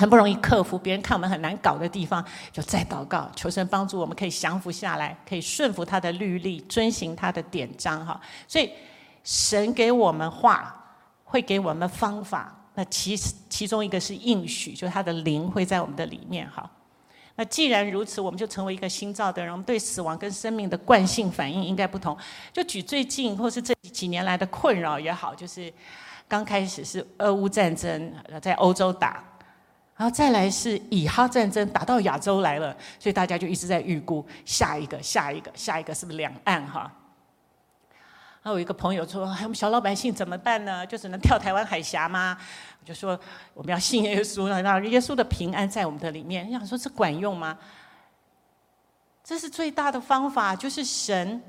[0.00, 8.18] 很不容易克服，别人看我们很难搞的地方，就再祷告，求神帮助我们可以降服下来，可以顺服他的律例，遵行他的典章哈。
[8.48, 8.70] 所以
[9.22, 10.74] 神给我们话，
[11.22, 12.56] 会给我们方法。
[12.72, 16.70] 那其实其中一个是应许，就是他的灵会在我们的里面哈。
[17.36, 22.16] 那既然如此，我们就成为一个新造的人，我们对死亡跟生命的惯性反应应该不同。
[22.54, 25.70] 就举最近或是这几年来的困扰也好，就是
[26.26, 28.10] 刚开始是俄乌战争
[28.40, 29.22] 在欧洲打，
[30.00, 36.90] 然后再来是以哈战争打到亚洲来了，所以大家就一直在预估下一个、下一个、下一个是不是两岸哈。
[38.40, 40.86] 还有一个朋友说：“我们小老百姓怎么办呢？
[40.86, 42.34] 就只能跳台湾海峡吗？”
[42.80, 43.20] 我就说
[43.52, 47.58] ：“我们要信耶稣，让耶稣的平安在我们的里面。”你想说这管用吗？
[49.22, 51.42] 这是最大的方法，就是神。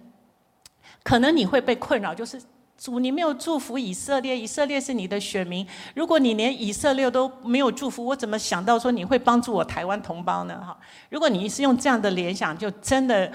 [1.04, 2.42] 可能你会被困扰，就是
[2.82, 5.64] 主，你没有祝福以色列，以色列是你的选民。
[5.94, 10.60] 如果你连以色列都没有祝福，我怎么想到说你会帮助我台湾同胞呢？
[10.66, 10.76] 哈！
[11.12, 13.32] 如果你是用这样的联想，就真的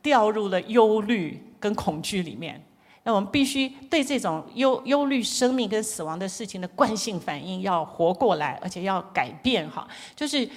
[0.00, 2.64] 掉入了忧虑跟恐惧里面。
[3.02, 9.84] 那我们必须对这种忧忧虑生命跟死亡的事情的惯性反应要活过来，而且要改变哈。
[10.14, 10.48] 就是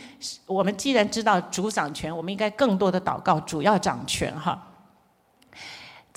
[0.45, 4.66] 我们既然知道主掌权，我们应该更多的祷告主要掌权哈。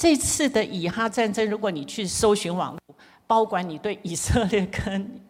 [0.01, 5.21] 这次的以哈战争，如果你去搜寻网络，包管你对以色列跟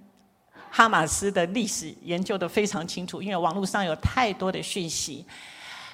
[0.70, 5.26] 哈马斯的历史研究得非常清楚，因为网络上有太多的讯息，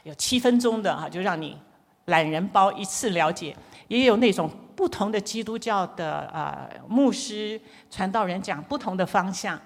[0.03, 1.57] 有七分钟的哈，就让你
[2.05, 3.57] 懒人包一次了解，
[3.89, 4.51] 也有那种。
[4.77, 7.59] 不同的基督教的呃牧师
[7.91, 9.59] 传道人讲不同的方向，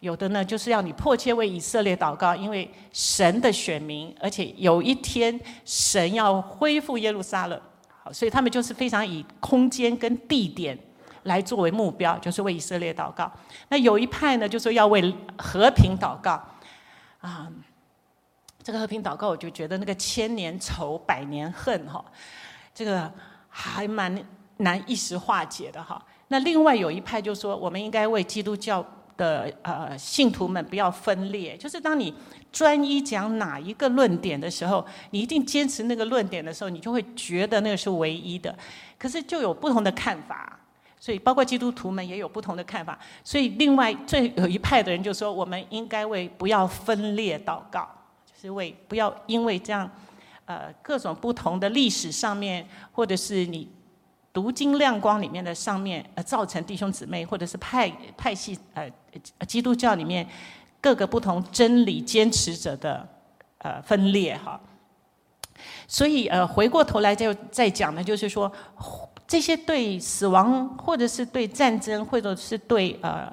[0.00, 7.58] 有的呢就是要你迫切为以色列祷告，因为神的选民，而且有一天神要恢复耶路撒冷，
[8.12, 10.78] 所以他们就是非常以空间跟地点
[11.24, 13.30] 来作为目标，就是为以色列祷告。
[13.68, 16.42] 那有一派呢，就说要为和平祷告，
[17.20, 17.50] 啊，
[18.62, 22.04] 这个和平祷告，我就觉得那个千年仇百年恨哈，
[22.74, 23.12] 这个
[23.48, 24.24] 还蛮。
[24.60, 28.84] 难一时化解的哈，那另外有一派就说，我们应该为基督教
[29.18, 32.14] 的呃信徒们不要分裂，就是当你
[32.50, 38.56] 专一讲哪一个论点的时候，你一定坚持那个论点的时候，你就会觉得那个是唯一的。
[38.96, 40.58] 可是就有不同的看法，
[40.98, 42.98] 所以包括基督徒们也有不同的看法。
[43.22, 47.86] 所以另外最有一派的人就说，我们应该为不要分裂祷告，
[48.24, 49.90] 就是为不要因为这样
[50.46, 53.68] 呃各种不同的历史上面，或者是你。
[54.32, 58.88] 读经亮光里面的上面，呃，造成弟兄姊妹或者是派派系，呃，
[59.46, 60.24] 基督教里面
[60.80, 63.08] 各个不同真理坚持者的
[63.58, 64.60] 呃分裂哈。
[65.88, 68.52] 所以呃，回过头来就再讲呢，就是说
[69.26, 73.32] 这些对死亡或者是对战争或者是对呃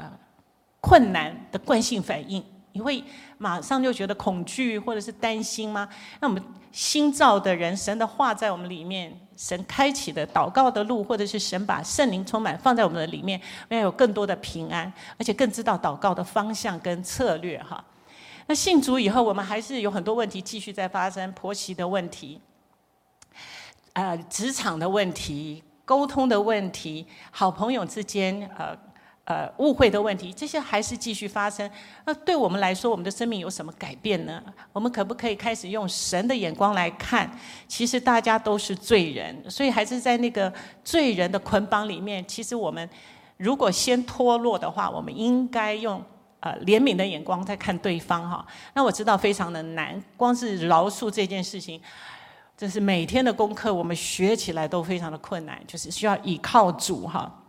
[0.79, 3.03] 困难的惯性反应，你会
[3.37, 5.87] 马上就觉得恐惧或者是担心吗？
[6.19, 9.15] 那我们新造的人，神的话在我们里面。
[9.37, 17.83] 神开启的祷告的路，或者是神把圣灵充满放在我们的里面，要有更多的平安，而且更知道祷告的方向跟策略哈。
[18.47, 22.39] 那信主以后，我们还是有很多问题继续在发生，婆媳的问题，
[23.93, 28.84] 呃，职场的问题，沟通的问题，好朋友之间，呃。
[29.25, 31.67] 呃，误会的问题，这些还是继续发生。
[32.05, 34.39] 那对我们来说，我们的生命有什么改变呢？
[34.71, 37.27] 我们可不可以开始用神的眼光来看？
[37.67, 42.23] 其实大家都是罪人，所以还是在那个罪人的捆绑里面。
[42.27, 42.87] 其实我们
[43.37, 45.99] 如果先脱落的话，我们应该用
[46.39, 48.45] 呃怜悯的眼光在看对方哈。
[48.75, 51.81] 那我知道非常的难，光是饶恕这件事情，
[52.55, 57.41] 这是每天的功课，我们学起来都非常的困难，就是需要依靠主哈。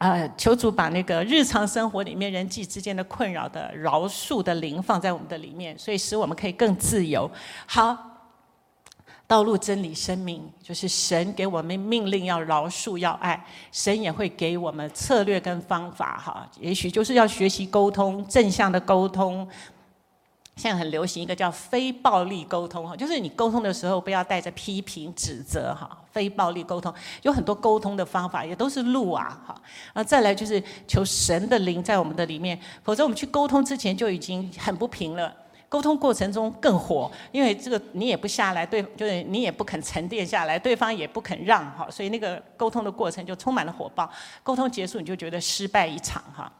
[0.00, 7.30] 呃，求主把那个日常生活里面人际之间的困扰的饶恕的灵放在我们的里面，所以使我们可以更自由。
[7.66, 7.94] 好，
[9.26, 16.16] 道路、真理、生命，就是神给我们命令要饶恕、要爱，神也会给我们策略跟方法。
[16.16, 19.46] 哈，也许就是要学习沟通，正向的沟通。
[20.60, 25.96] 现在很流行一个叫非暴力沟通哈，就是你沟通的时候不要带着批评指责哈。
[26.12, 26.92] 非暴力沟通
[27.22, 29.58] 有很多沟通的方法，也都是路啊哈。
[29.94, 35.34] 啊，再来就是求神的灵在我们的里面，否则我们去沟通之前就已经很不平了。
[35.66, 44.10] 沟通过程中更火，因为这个你也不下来，对，就是你也不肯沉淀下来，对方也不肯让哈，所以那个沟通的过程就充满了火爆。
[44.42, 46.52] 沟通结束你就觉得失败一场哈，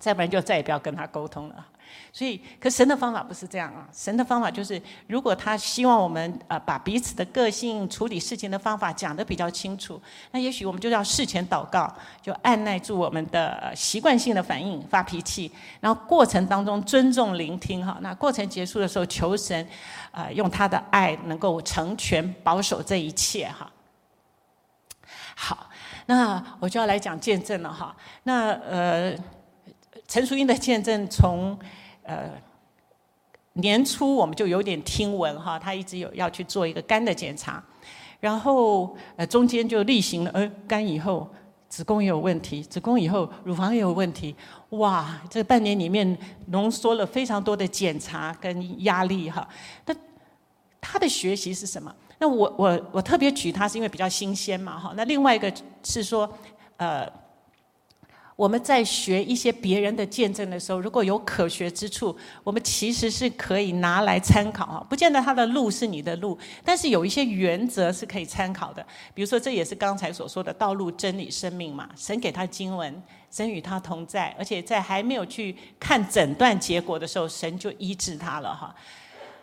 [0.00, 1.66] 再不然就再也不要跟他沟通了。
[2.12, 3.88] 所以，可神的方法不是这样啊！
[3.92, 17.98] 神的方法就是，如果他希望我们呃把彼此的个性、处理事情的方法讲得比较清楚，那也许我们就要事前祷告，就按捺住我们的习惯性的反应、发脾气，然后过程当中尊重聆听哈。
[18.00, 19.66] 那过程结束的时候，求神
[20.12, 23.68] 啊、用他的爱能够成全保守这一切哈。
[25.34, 25.68] 好，
[26.06, 27.96] 那我就要来讲见证了哈。
[28.22, 29.16] 那呃。
[30.06, 31.58] 陈淑英的见证从，
[32.04, 32.30] 呃，
[33.54, 37.62] 年初我们就有点听闻哈，他一直有要去做一个肝的检查，
[38.20, 41.26] 然后呃中间就例行了，呃肝以后
[41.68, 44.36] 子宫也有问题，子宫以后乳房也有问题，
[44.70, 46.16] 哇，这半年里面
[46.48, 49.48] 浓缩了非常多的检查跟压力哈。
[49.86, 49.94] 那
[50.80, 51.94] 他的学习是什么？
[52.18, 54.92] 那我我我特别举他是因为比较新鲜嘛哈。
[54.96, 56.30] 那另外一个是说，
[56.76, 57.23] 呃。
[58.36, 64.86] 我们在学一些别人的见证的时候，如果有可学之处，我们其实是可以拿来参考啊。
[64.90, 68.84] 不见得他的路是你的路，但是有一些原则是可以参考的。
[69.14, 71.88] 比如说，这也是刚才所说的道路、真理、生命嘛。
[71.96, 78.74] 神给他经文，神与他同在，而且在还没有去看诊断结果的时候，神就医治他了哈。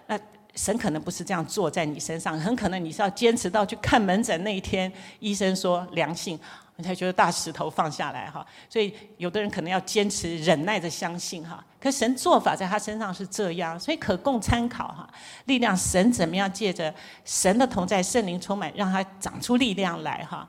[0.08, 0.20] 那
[0.56, 6.38] 神可能不是这样坐在你身上，很可能你是要坚持到去看门诊那一天，医生说良性。
[6.82, 11.64] 才觉得大石头放下来哈，所以有的人可能要坚持忍耐着相信哈。
[11.80, 15.10] 可神做法在他身上是这样，所以可供参考哈。
[15.46, 16.94] 力量神怎么样借着
[17.26, 20.48] 神的同在、圣灵充满，让他长出力量来哈。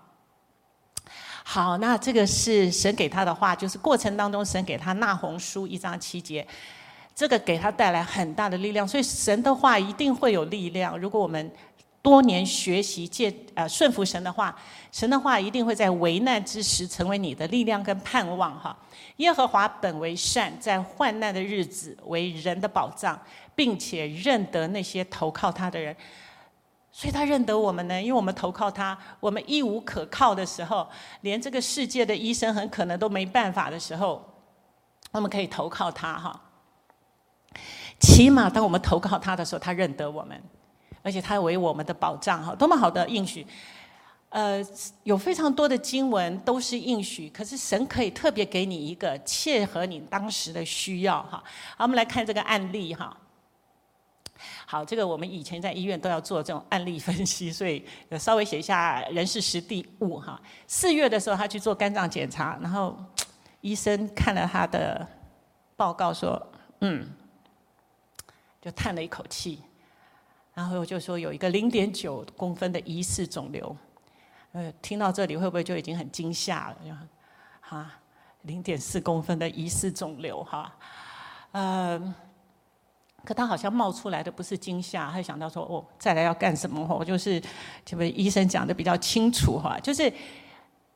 [1.45, 6.47] 好，那这个是神给他的话，就是过程当中神给他那红书一章七节，
[7.15, 8.87] 这个给他带来很大的力量。
[8.87, 10.97] 所以神的话一定会有力量。
[10.99, 11.51] 如果我们
[12.03, 14.55] 多年学习借呃顺服神的话，
[14.91, 18.77] 神的话一定会在危难之时成为你的力量跟盼望哈。
[19.19, 23.17] 耶和华本为善，在患难的日子为人的保障，
[23.55, 25.97] 并且认得那些投靠他的人。
[26.91, 30.87] 所以他认得我们呢，因为我们投靠他，我们一无可靠的时候，
[31.21, 34.23] 连这个世界的医生很可能都没办法的时候，
[35.13, 36.41] 我们可以投靠他哈。
[38.01, 40.43] 起码当我们投靠他的时候，他认得我们。
[41.03, 43.47] 而且他为我们的保障，哈，多么好的应许！
[44.29, 44.65] 呃，
[45.03, 51.43] 有非常多的经文都是应许，可是神可以特别给你一个切合你当时的需要，哈。
[51.77, 53.15] 好，我们来看这个案例，哈。
[54.67, 57.85] 好，这个我们以前在医院都要做这种案例分析，所以
[58.19, 60.41] 稍微写一下人事实地物，哈。
[60.67, 62.97] 四月的时候，他去做肝脏检查，然后
[63.61, 65.07] 医生看了他的
[65.77, 66.41] 报告，说
[66.81, 67.07] ：“嗯。”
[68.63, 69.61] 就叹了一口气。
[70.55, 73.75] 然后就说有一个零点九公分的疑似肿瘤，
[74.53, 76.77] 呃，听到这里会不会就已经很惊吓了？
[77.61, 77.91] 哈，
[78.43, 80.71] 零点四公分的疑似肿瘤，哈，
[81.53, 82.15] 呃，
[83.25, 86.87] 可他好像冒出来的不是惊吓，他想到说哦，再来要干什么？
[86.87, 87.43] 哦，就是
[87.83, 90.13] 这位医生讲的比较清楚哈，就是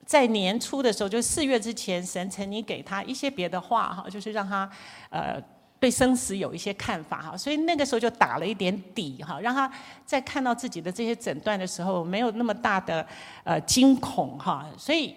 [0.05, 4.71] 在年初的时候，就四月之前，神曾经给他一些别的话哈，就是让他
[5.09, 5.43] 呃。
[5.87, 9.71] 对生死有一些看法哈，所以那个时候就打了一点底哈，让他
[10.05, 13.07] 在看到自己的这些诊断的时候没有那么大的
[13.45, 14.67] 呃惊恐哈。
[14.77, 15.15] 所以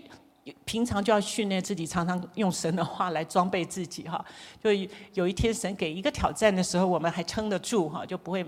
[0.66, 4.24] 平常就要训练自己，常常用神的话来装备自己哈。
[4.64, 4.70] 就
[5.16, 8.46] 有一天神给一个挑战的时候，我们还撑得住哈，就不会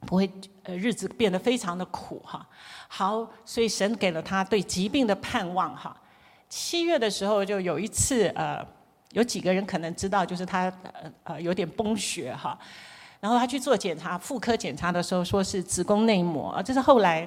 [0.00, 0.28] 不会
[0.64, 2.44] 呃日子变得非常的苦哈。
[2.88, 5.96] 好，所以神给了他对疾病的盼望哈。
[6.48, 8.66] 七月的时候就有一次呃，
[9.16, 12.58] 有几个人可能知道，就是他呃呃有点崩血哈。
[13.18, 17.26] 然后他去做检查，妇科检查的时候说是子宫内膜，这是后来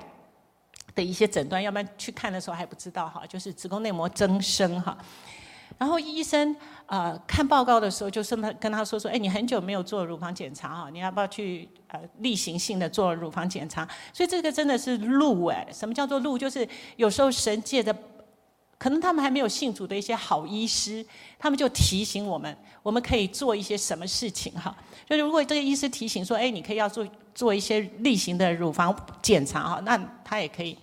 [0.94, 4.96] 的一些诊断，要不然去看的时候还不知道哈，就是子宫内膜增生哈。
[5.80, 13.84] 然后医生呃看报告的时候，就是他跟他说说，哎，你很久没有做乳房检查哈，你要不要去呃例行性的做乳房检查？
[14.14, 16.38] 所以这个真的是路哎，什么叫做路？
[16.38, 16.68] 就是
[16.98, 17.96] 有时候神借着。
[18.80, 21.05] 可能他们还没有信主的一些好医师，
[21.38, 24.73] 他们就提醒我们，我们可以做一些什么事情哈。
[25.05, 27.05] 就是如果这个医师提醒说，哎，你可以要做
[27.36, 30.77] 做一些例行的乳房检查哈，那他也可以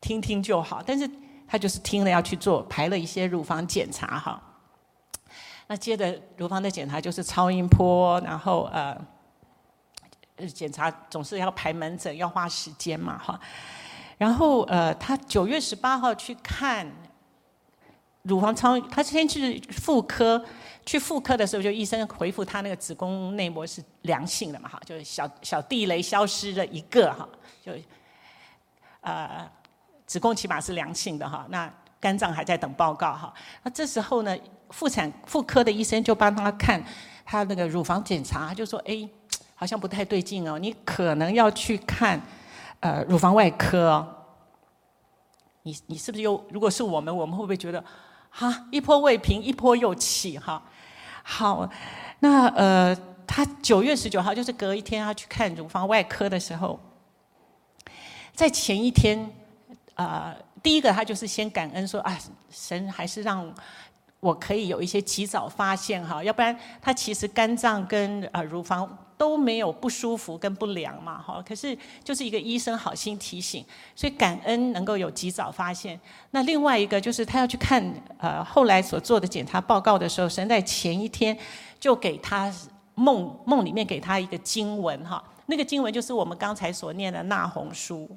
[0.00, 0.82] 听听就好。
[0.84, 1.08] 但是
[1.46, 4.42] 他就是听了要去做，排了一些乳房检查哈。
[5.66, 8.96] 那接着乳房的检查就是超音波，然后呃，
[10.54, 13.38] 检查总是要排门诊，要花时间嘛哈。
[14.20, 16.86] 然后呃，他九月十八号去看
[18.24, 20.44] 乳房超，他先去妇科，
[20.84, 27.26] 去妇科的时候就医生回复他那个子宫内膜是良性的嘛哈，就是小小地雷消失了一个哈，
[27.64, 27.72] 就
[29.00, 29.50] 呃
[30.06, 33.32] 子宫起码是良性的哈，那肝脏还在等报告哈。
[33.62, 34.36] 那这时候呢，
[34.68, 36.84] 妇产妇科的医生就帮他看
[37.24, 39.08] 他那个乳房检查，就说哎，
[39.54, 42.20] 好像不太对劲哦，你可能要去看。
[42.80, 44.24] 呃，乳房外科，
[45.64, 46.42] 你你是不是又？
[46.50, 47.84] 如果是我们，我们会不会觉得，
[48.30, 50.62] 哈，一波未平，一波又起，哈？
[51.22, 51.68] 好，
[52.20, 56.80] 那呃，他九月十九号就是隔一天要去看乳房外科的时候，
[58.34, 59.30] 在前一天，
[59.94, 62.18] 啊、呃，第一个他就是先感恩说啊，
[62.48, 63.54] 神还是让
[64.20, 68.88] 我可以有一些及早发现哈，要不然他其实肝脏跟呃乳房。
[69.20, 73.62] 都没有不舒服跟不良嘛，哈，可是就是一个医生好心提醒，
[73.94, 76.00] 所以感恩能够有及早发现。
[76.30, 77.84] 那另外一个就是他要去看
[78.16, 81.36] 呃后来所做的检查报告的时候，神在前一天
[81.78, 82.50] 就给他
[82.94, 88.08] 梦梦里面给他一个经文哈，那个经文就是我们刚才所念的那红书。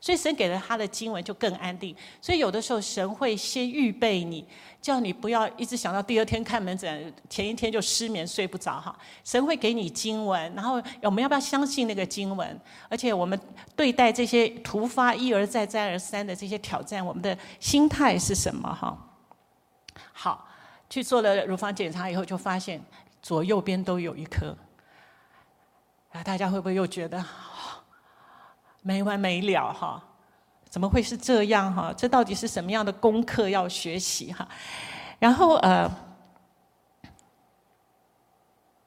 [0.00, 1.94] 所以神给了他的经文就更安定。
[2.20, 4.44] 所以有的时候神会先预备你，
[4.80, 8.96] 叫你不要一直想到第二天看门诊，前一天就失眠睡不着哈。
[9.24, 12.60] 神会给你经文，然后我们要不要相信那个经文？
[12.88, 13.38] 而且我们
[13.74, 18.96] 对待这些突发一而再再而三的这些挑战，我们的心态是什么哈？
[20.12, 20.48] 好，
[20.88, 22.80] 去做了乳房检查以后，就发现
[23.22, 24.56] 左右边都有一颗。
[26.10, 27.22] 啊，大家会不会又觉得？
[28.88, 30.02] 没完没了哈，
[30.70, 31.92] 怎么会是这样哈？
[31.94, 34.48] 这到底是什么样的功课要学习哈？
[35.18, 35.86] 然后呃，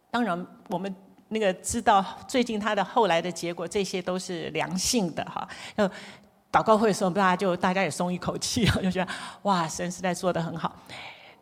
[0.09, 0.95] 当然我们
[1.27, 5.47] 那个知道最近他的后来的结果，这些都是良性的哈。
[5.77, 5.87] 就
[6.51, 9.11] 祷告会的时候，大家就大家也松一口气，就觉得
[9.43, 10.75] 哇，神实在做得很好。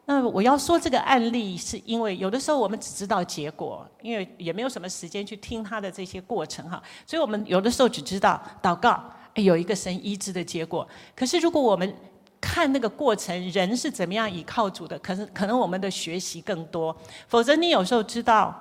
[0.09, 9.03] 那我要说这个案例，是因为有的时候我们只知道结果，因为也没有什么时间去听他的这些过程哈，所以我们有的时候只知道祷告
[9.35, 10.87] 有一个神医治的结果。
[11.15, 11.95] 可是如果我们
[12.41, 16.95] 看那个过程，人是怎么样倚靠主的，可是可能我们的学习更多。
[17.27, 18.59] 否则你有时候知道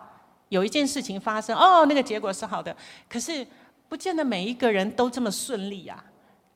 [0.51, 2.77] 有一件事情发生，哦，那个结果是好的，
[3.09, 3.47] 可是
[3.89, 6.05] 不见得每一个人都这么顺利呀。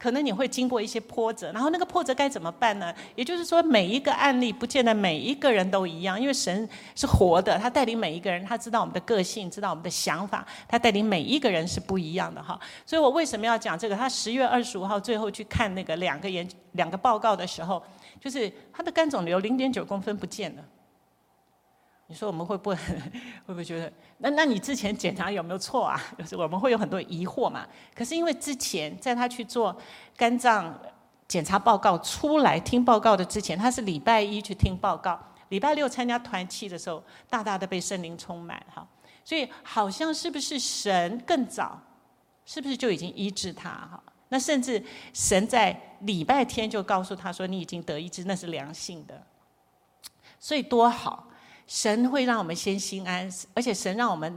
[0.02, 2.92] 可能你会经过一些波折，然后那个波折该怎么办呢？
[3.14, 12.58] 也就是说，每一个案例不见得每一个人都一样，因为神是活的，他带领每一个人，他知道我们的个性，知道我们的想法，他带领每一个人是不一样的哈。
[12.84, 13.94] 所以我为什么要讲这个？
[13.94, 17.80] 他十月二十五号最后去看那个两个研两个报告的时候，
[18.20, 20.64] 就是他的肝肿瘤零点九公分不见了。
[22.12, 22.76] 你说我们会不会
[23.46, 25.98] 会不会觉得那那你之前检查有没有错啊？
[26.18, 27.66] 就是我们会有很多疑惑嘛。
[27.94, 29.74] 可是因为之前在他去做
[30.14, 30.78] 肝脏
[31.26, 38.86] 检查报告出来听报告的之前，他是礼拜一去听报告，礼拜六参加团契的时候，大大的被圣灵充满哈。
[39.24, 41.80] 所以好像是不是神更早，
[42.44, 44.02] 是不是就已经医治他哈？
[44.28, 44.84] 那甚至
[45.14, 49.24] 神在礼拜天就告诉他说，你已经得医治，那是良性的，
[50.38, 51.28] 所以多好。
[51.72, 54.30] 神会让我们先心安，而且神让我们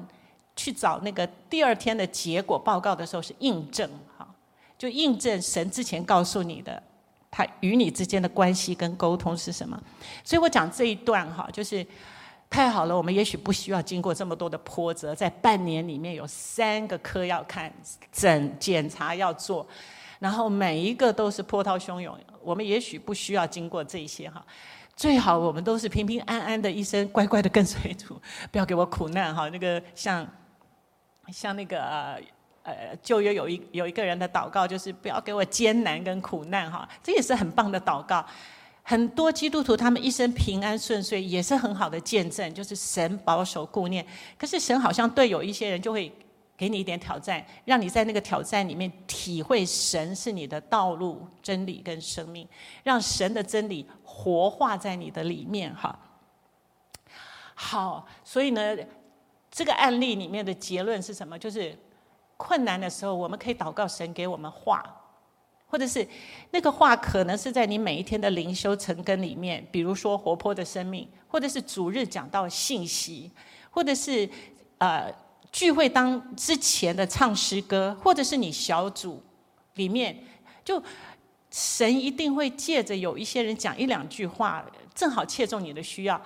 [0.56, 4.26] 去找那个第二天的结果报告的时候是印证，哈，
[4.78, 6.82] 就印证神之前告诉你的，
[7.30, 9.78] 他与你之间的关系跟沟通是什么。
[10.24, 11.86] 所以我讲这一段哈，就是
[12.50, 17.70] 太好了，我们也许不需要经过这么多的波折，在半年里面有三个科要看，
[18.14, 19.68] 诊检查要做，
[20.20, 22.18] 然后每一个都是波涛汹涌。
[22.42, 24.42] 我们也许不需要经过这些哈。
[24.96, 28.20] 最好我们都是平平安安的一生，乖乖的跟随主，
[28.52, 29.50] 不要给我苦难哈。
[29.50, 30.26] 那个像
[31.32, 31.82] 像那个
[32.64, 36.88] 呃旧约有一有一个人的祷告，就是不要给我艰难跟苦难哈。
[37.04, 38.26] 这也是很棒的祷告。
[38.88, 44.06] 很多基督徒他们一生平安顺遂，也是很好的见证，就是神保守顾念。
[44.38, 46.12] 可是神好像对有一些人就会
[46.58, 52.48] 给你一点挑战，让你在那个挑战里面体会神是你的道路、真理跟生命，
[52.84, 53.86] 让神的真理。
[54.18, 56.00] 活化在你的里面，哈。
[57.54, 58.78] 好，所以呢，
[59.52, 61.38] 这个案例里面的结论是什么？
[61.38, 61.78] 就是
[62.38, 64.82] 困难的时候，我们可以祷告神给我们话，
[65.68, 66.08] 或者是
[66.52, 73.30] 那个话可能是在你每一天的灵修成根里面，比如说活泼的生命，或者是主日讲到信息，
[73.70, 74.30] 或者是
[74.78, 75.14] 呃
[75.56, 79.24] 聚会当之前的唱诗歌，或者是你小组
[79.76, 80.14] 里面
[80.66, 80.84] 就。
[81.52, 84.62] 神一定会借着有一些人讲一两句话，
[84.94, 86.22] 正好切中你的需要。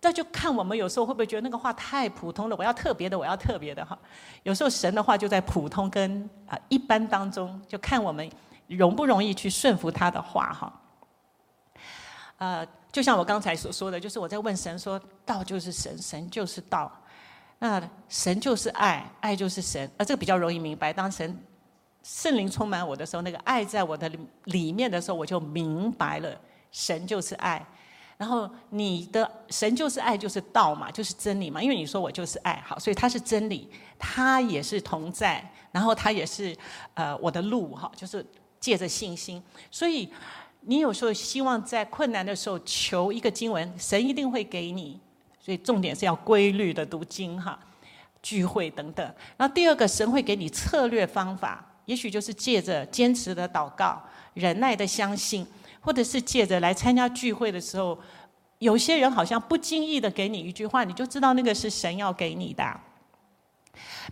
[0.00, 3.96] 那就看我们有时候会不会觉得那个话太普通了，我要特别的，我要特别的哈。
[4.42, 8.28] 有时候神的话就在普通跟啊一般当中，就看我们
[8.66, 10.80] 容不容易去顺服他的话哈。
[12.38, 16.90] 呃，就像我刚才所说的，就是我在问神说：道就是神，神就是道。
[17.58, 19.90] 那神就是爱，爱就是神。
[19.96, 20.92] 啊，这个比较容易明白。
[20.92, 21.38] 当神。
[22.06, 24.12] 圣灵充满我的时候，那个爱在我的
[24.44, 26.38] 里面的时候，我就明白了，
[26.70, 27.66] 神就是爱。
[28.18, 31.62] 然后你的神就是爱，就是道嘛，就是真理嘛。
[31.62, 36.54] 因为你说我就是爱，好，所以他是真理，他也是同在，然后他也是
[36.92, 38.22] 呃我的路哈，就是
[38.60, 39.42] 借着信心。
[39.70, 40.12] 所以
[40.60, 45.00] 你有时候希望在困难的时候求一个经文，神一定会给你。
[45.44, 47.58] 所以重点是要规律的读经哈，
[48.22, 49.04] 聚会等等。
[49.36, 51.62] 然后第二个，神会给你策略方法。
[51.84, 55.46] 也许就是借着坚持的祷告、忍耐的相信，
[55.82, 57.98] 或者是借着来参加聚会的时候，
[58.58, 62.80] 有些人好像不经意的给你一句话，你就知道那个是神要给你的。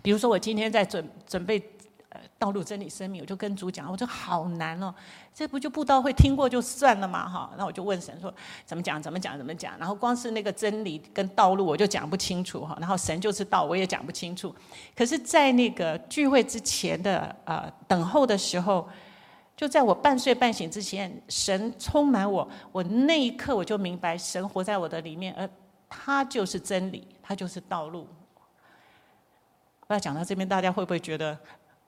[0.03, 1.59] 比如说，我今天在准准备。
[2.37, 4.93] 道路真理生命，我就跟主讲，我说好难哦，
[5.33, 7.51] 这不就布道会听过就算了嘛哈？
[7.57, 8.33] 那我就问神说
[8.65, 9.77] 怎么讲怎么讲怎么讲？
[9.77, 12.77] 然后光是那个真理跟道路我就讲不清楚哈。
[12.79, 14.53] 然后神就是道，我也讲不清楚。
[14.95, 18.87] 可是，在那个聚会之前的呃等候的时候，
[19.55, 25.49] 就在我半睡半醒之前，神充满我，我那一刻我就明白神活在我的里面，而
[25.89, 28.07] 他就是真理，他就是道路。
[29.87, 31.37] 我要讲到这边，大家会不会觉得？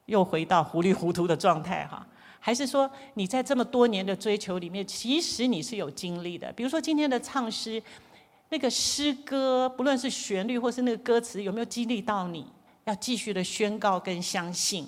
[0.05, 2.05] 又回到糊里糊涂的状态哈，
[2.39, 6.51] 还是说你在这么多年的追求里面，其实你是有经历的？
[6.53, 7.81] 比如说今天的唱诗，
[8.49, 12.45] 那个诗歌，不论是旋律或是那个歌词，有没有激励到你
[12.83, 14.87] 要继续的宣告跟相信？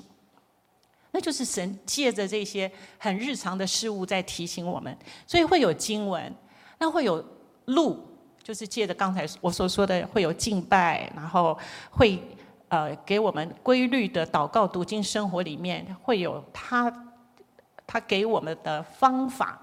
[1.12, 4.96] 那就是神借着这些很日常的事物在提醒我们，
[5.26, 6.32] 所以会有经文，
[6.78, 7.26] 那会有
[7.66, 8.00] 路，
[8.44, 11.58] 就是借着刚才我所说的会有敬拜，然后
[11.90, 12.22] 会。
[12.70, 16.92] 呃，给我们规律的祷告、读经生活里面会有他，
[17.86, 19.58] 他给我们的方法。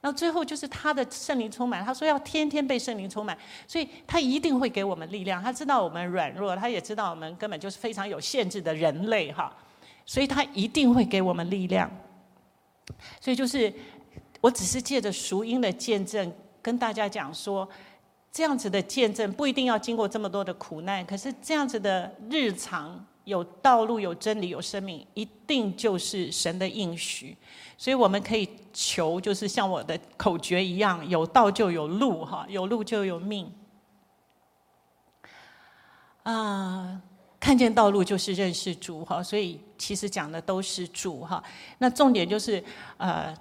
[0.00, 3.36] 那最后就是他的圣灵充满，他说要天天被圣灵充满，
[3.66, 5.42] 所以他一定会给我们力量。
[5.42, 9.52] 他知道我们软弱，他也知道我们根本就是非常有限制的人类哈，
[10.06, 11.90] 所以他一定会给我们力量。
[13.20, 13.72] 所以就是，
[14.40, 16.32] 我只是借着福音的见证
[16.62, 17.68] 跟大家讲说。
[18.34, 27.36] 这样子的见证不一定要经过这么多的苦难，可是这样子的日常有道路、有真理、有生命，一定就是神的应许。
[27.78, 33.48] 所以我们可以求，就是像我的口诀一样：有道就有路，哈，有路就有命。
[36.24, 37.00] 啊，
[37.38, 41.40] 看见道路就是认识主，哈，所以其实讲的都是主，哈。
[41.78, 42.64] 那重点就是，
[42.96, 43.32] 呃。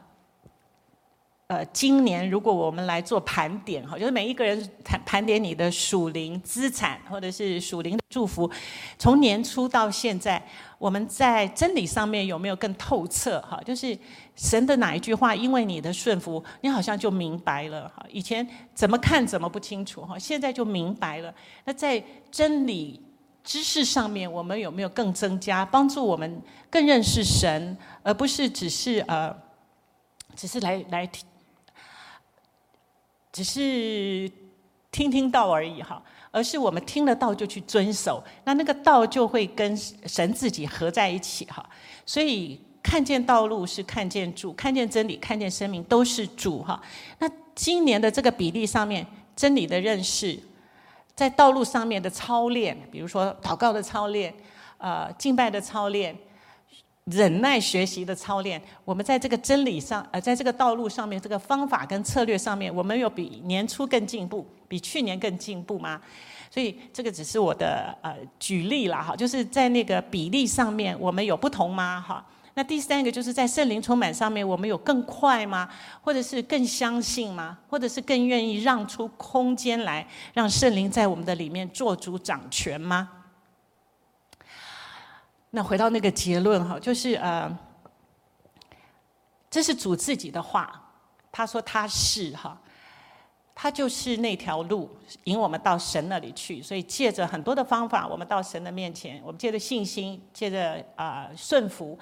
[1.53, 8.49] 呃，今年如果我们来做盘点哈，就是每一个人盘盘点你的属灵资产或者是属灵的祝福，
[8.97, 10.43] 从年初到现在，
[10.79, 13.61] 我们在真理上面有没有更透彻哈？
[13.63, 13.95] 就是
[14.35, 18.03] 神的哪一句话，因为你的顺服，你好像就明白了哈。
[18.11, 21.31] 以前怎么看怎么不清楚哈，现在就明白了。
[21.65, 22.99] 那在真理
[23.43, 26.41] 知识上面，我们有没有更增加，帮助我们
[26.71, 29.31] 更认识神，而不是只是呃，
[30.35, 31.07] 只是来来。
[33.33, 34.31] 只是
[34.91, 41.67] 听听道而已哈，而是我们听了道就去遵守，那那个道就会跟神自己合在一起哈。
[42.05, 46.79] 所以看见道路是看见主，看见真理，看见生命都是主哈。
[47.17, 49.05] 那今年的这个比例上面，
[49.35, 50.37] 真理的认识，
[51.15, 54.31] 在道路上面的操练，比如说祷告的操练，
[54.77, 56.15] 呃，敬拜的操练，
[57.05, 65.99] 忍耐学习的操练，我们在这个真理上，呃，在这个道路上面，这个方法跟策略上面，我们有比年初更进步，比去年更进步吗？
[66.49, 71.99] 所以这个只是我的呃举例啦，哈，就是在那个比例上面，我们有不同吗？
[71.99, 75.67] 哈，那第三个就是在圣灵充满上面，我们有更快吗？
[76.01, 77.57] 或者是更相信吗？
[77.67, 83.09] 或者是更愿意让出空间来，让圣灵在我们的里面做主掌权吗？
[85.55, 87.47] 那回到那个结论哈，就是呃，
[89.51, 90.81] 这是主自己的话，
[91.31, 92.59] 他说他是哈，
[93.53, 94.89] 他就是那条路
[95.25, 101.95] 引我们到神那里去，所以借着很多的方法，我们到神的面前，我们借着信心，借着啊顺服，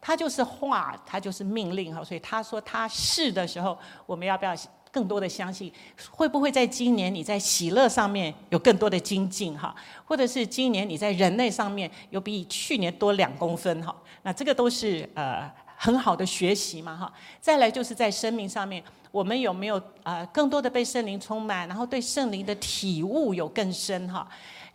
[0.00, 4.56] 他就是话，他就是命令哈，所以他说他是的时候，我们要不要？
[4.96, 5.70] 更多的相信，
[6.10, 9.76] 会不会在今年你在喜乐上面有更多的精进哈？
[10.06, 13.94] 或者是今年你在人类上面有比去年多两公分哈？
[14.22, 17.12] 那这个都是呃很好的学习嘛哈。
[17.42, 18.82] 再来就是在生命上面，
[19.12, 24.26] 我们有没有呃更多的被圣灵充满，然后对圣灵的体悟有更深哈？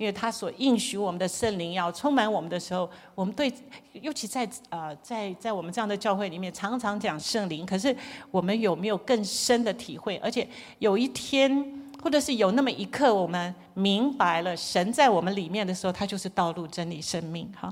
[0.02, 3.54] 因为他所应许我们的圣灵要充满我们的时候，我们对，
[3.94, 7.96] 尤其在呃在在我们这样的教会里面，常常讲圣灵，可是
[8.32, 10.18] 我们有没有更深的体会？
[10.18, 10.50] 而且
[10.80, 11.72] 有一天，
[12.02, 17.48] 或者是有那么一刻，我们明白了神在我们里面的时候，他就是道路、真理、生命。
[17.56, 17.72] 哈，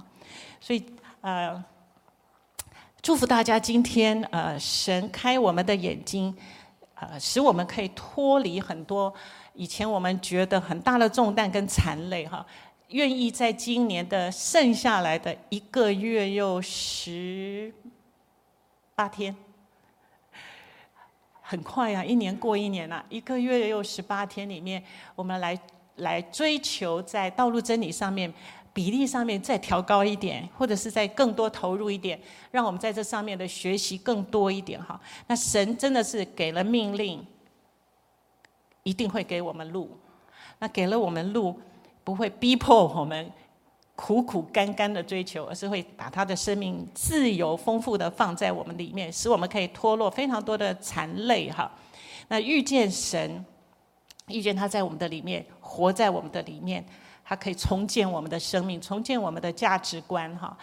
[0.61, 0.85] 所以
[1.21, 1.63] 呃，
[3.01, 6.31] 祝福大家今天呃，神开我们的眼睛，
[6.99, 9.13] 呃，使我们可以脱离很多。
[9.53, 12.45] 以前我们觉得很大的重担跟残累哈，
[12.89, 17.73] 愿意在今年的剩下来的一个月又十
[18.95, 19.35] 八天，
[21.41, 24.83] 很快呀，一年过一年了，一个月又十八天里面，
[25.15, 25.59] 我们来
[25.97, 28.33] 来追求在道路真理上面
[28.73, 32.19] 比例上面再调高一点，或者是再更多投入一点，
[32.51, 34.99] 让我们在这上面的学习更多一点哈。
[35.27, 37.25] 那神真的是给了命令。
[38.83, 39.91] 一定会给我们路，
[40.57, 41.59] 那给了我们路，
[42.03, 43.29] 不会逼迫我们
[43.93, 51.69] 苦苦干干的追求，而是会把他的生命自由丰富的放在我们里面，使我们可以脱落非常多的残累哈。
[52.29, 53.45] 那遇见神，
[54.27, 56.83] 遇见他在我们的里面，活在我们的里面，
[57.29, 60.57] 它可以重建我们的生命，重建我们的价值观哈。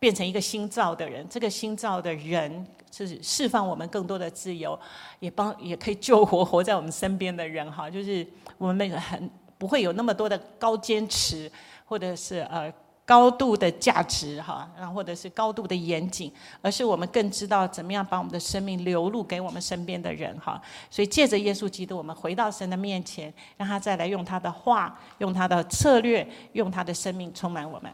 [0.00, 4.76] 变成一个新造的人，这个新造的人是释放我们更多的自由，
[5.20, 7.88] 也帮也可以救活活在我们身边的人哈。
[7.88, 8.26] 就是
[8.58, 11.50] 我们那个很不会有那么多的高坚持，
[11.84, 12.70] 或者是呃
[13.06, 16.32] 高度的价值哈，然后或者是高度的严谨，
[16.62, 20.60] 而是我们更知道怎么样把我们的生命流露给我们身边的人哈。
[20.90, 27.92] 所以借着耶稣基督，我们回到神的面前，让他再来用他的话，用他的策略，用他的生命充满我们。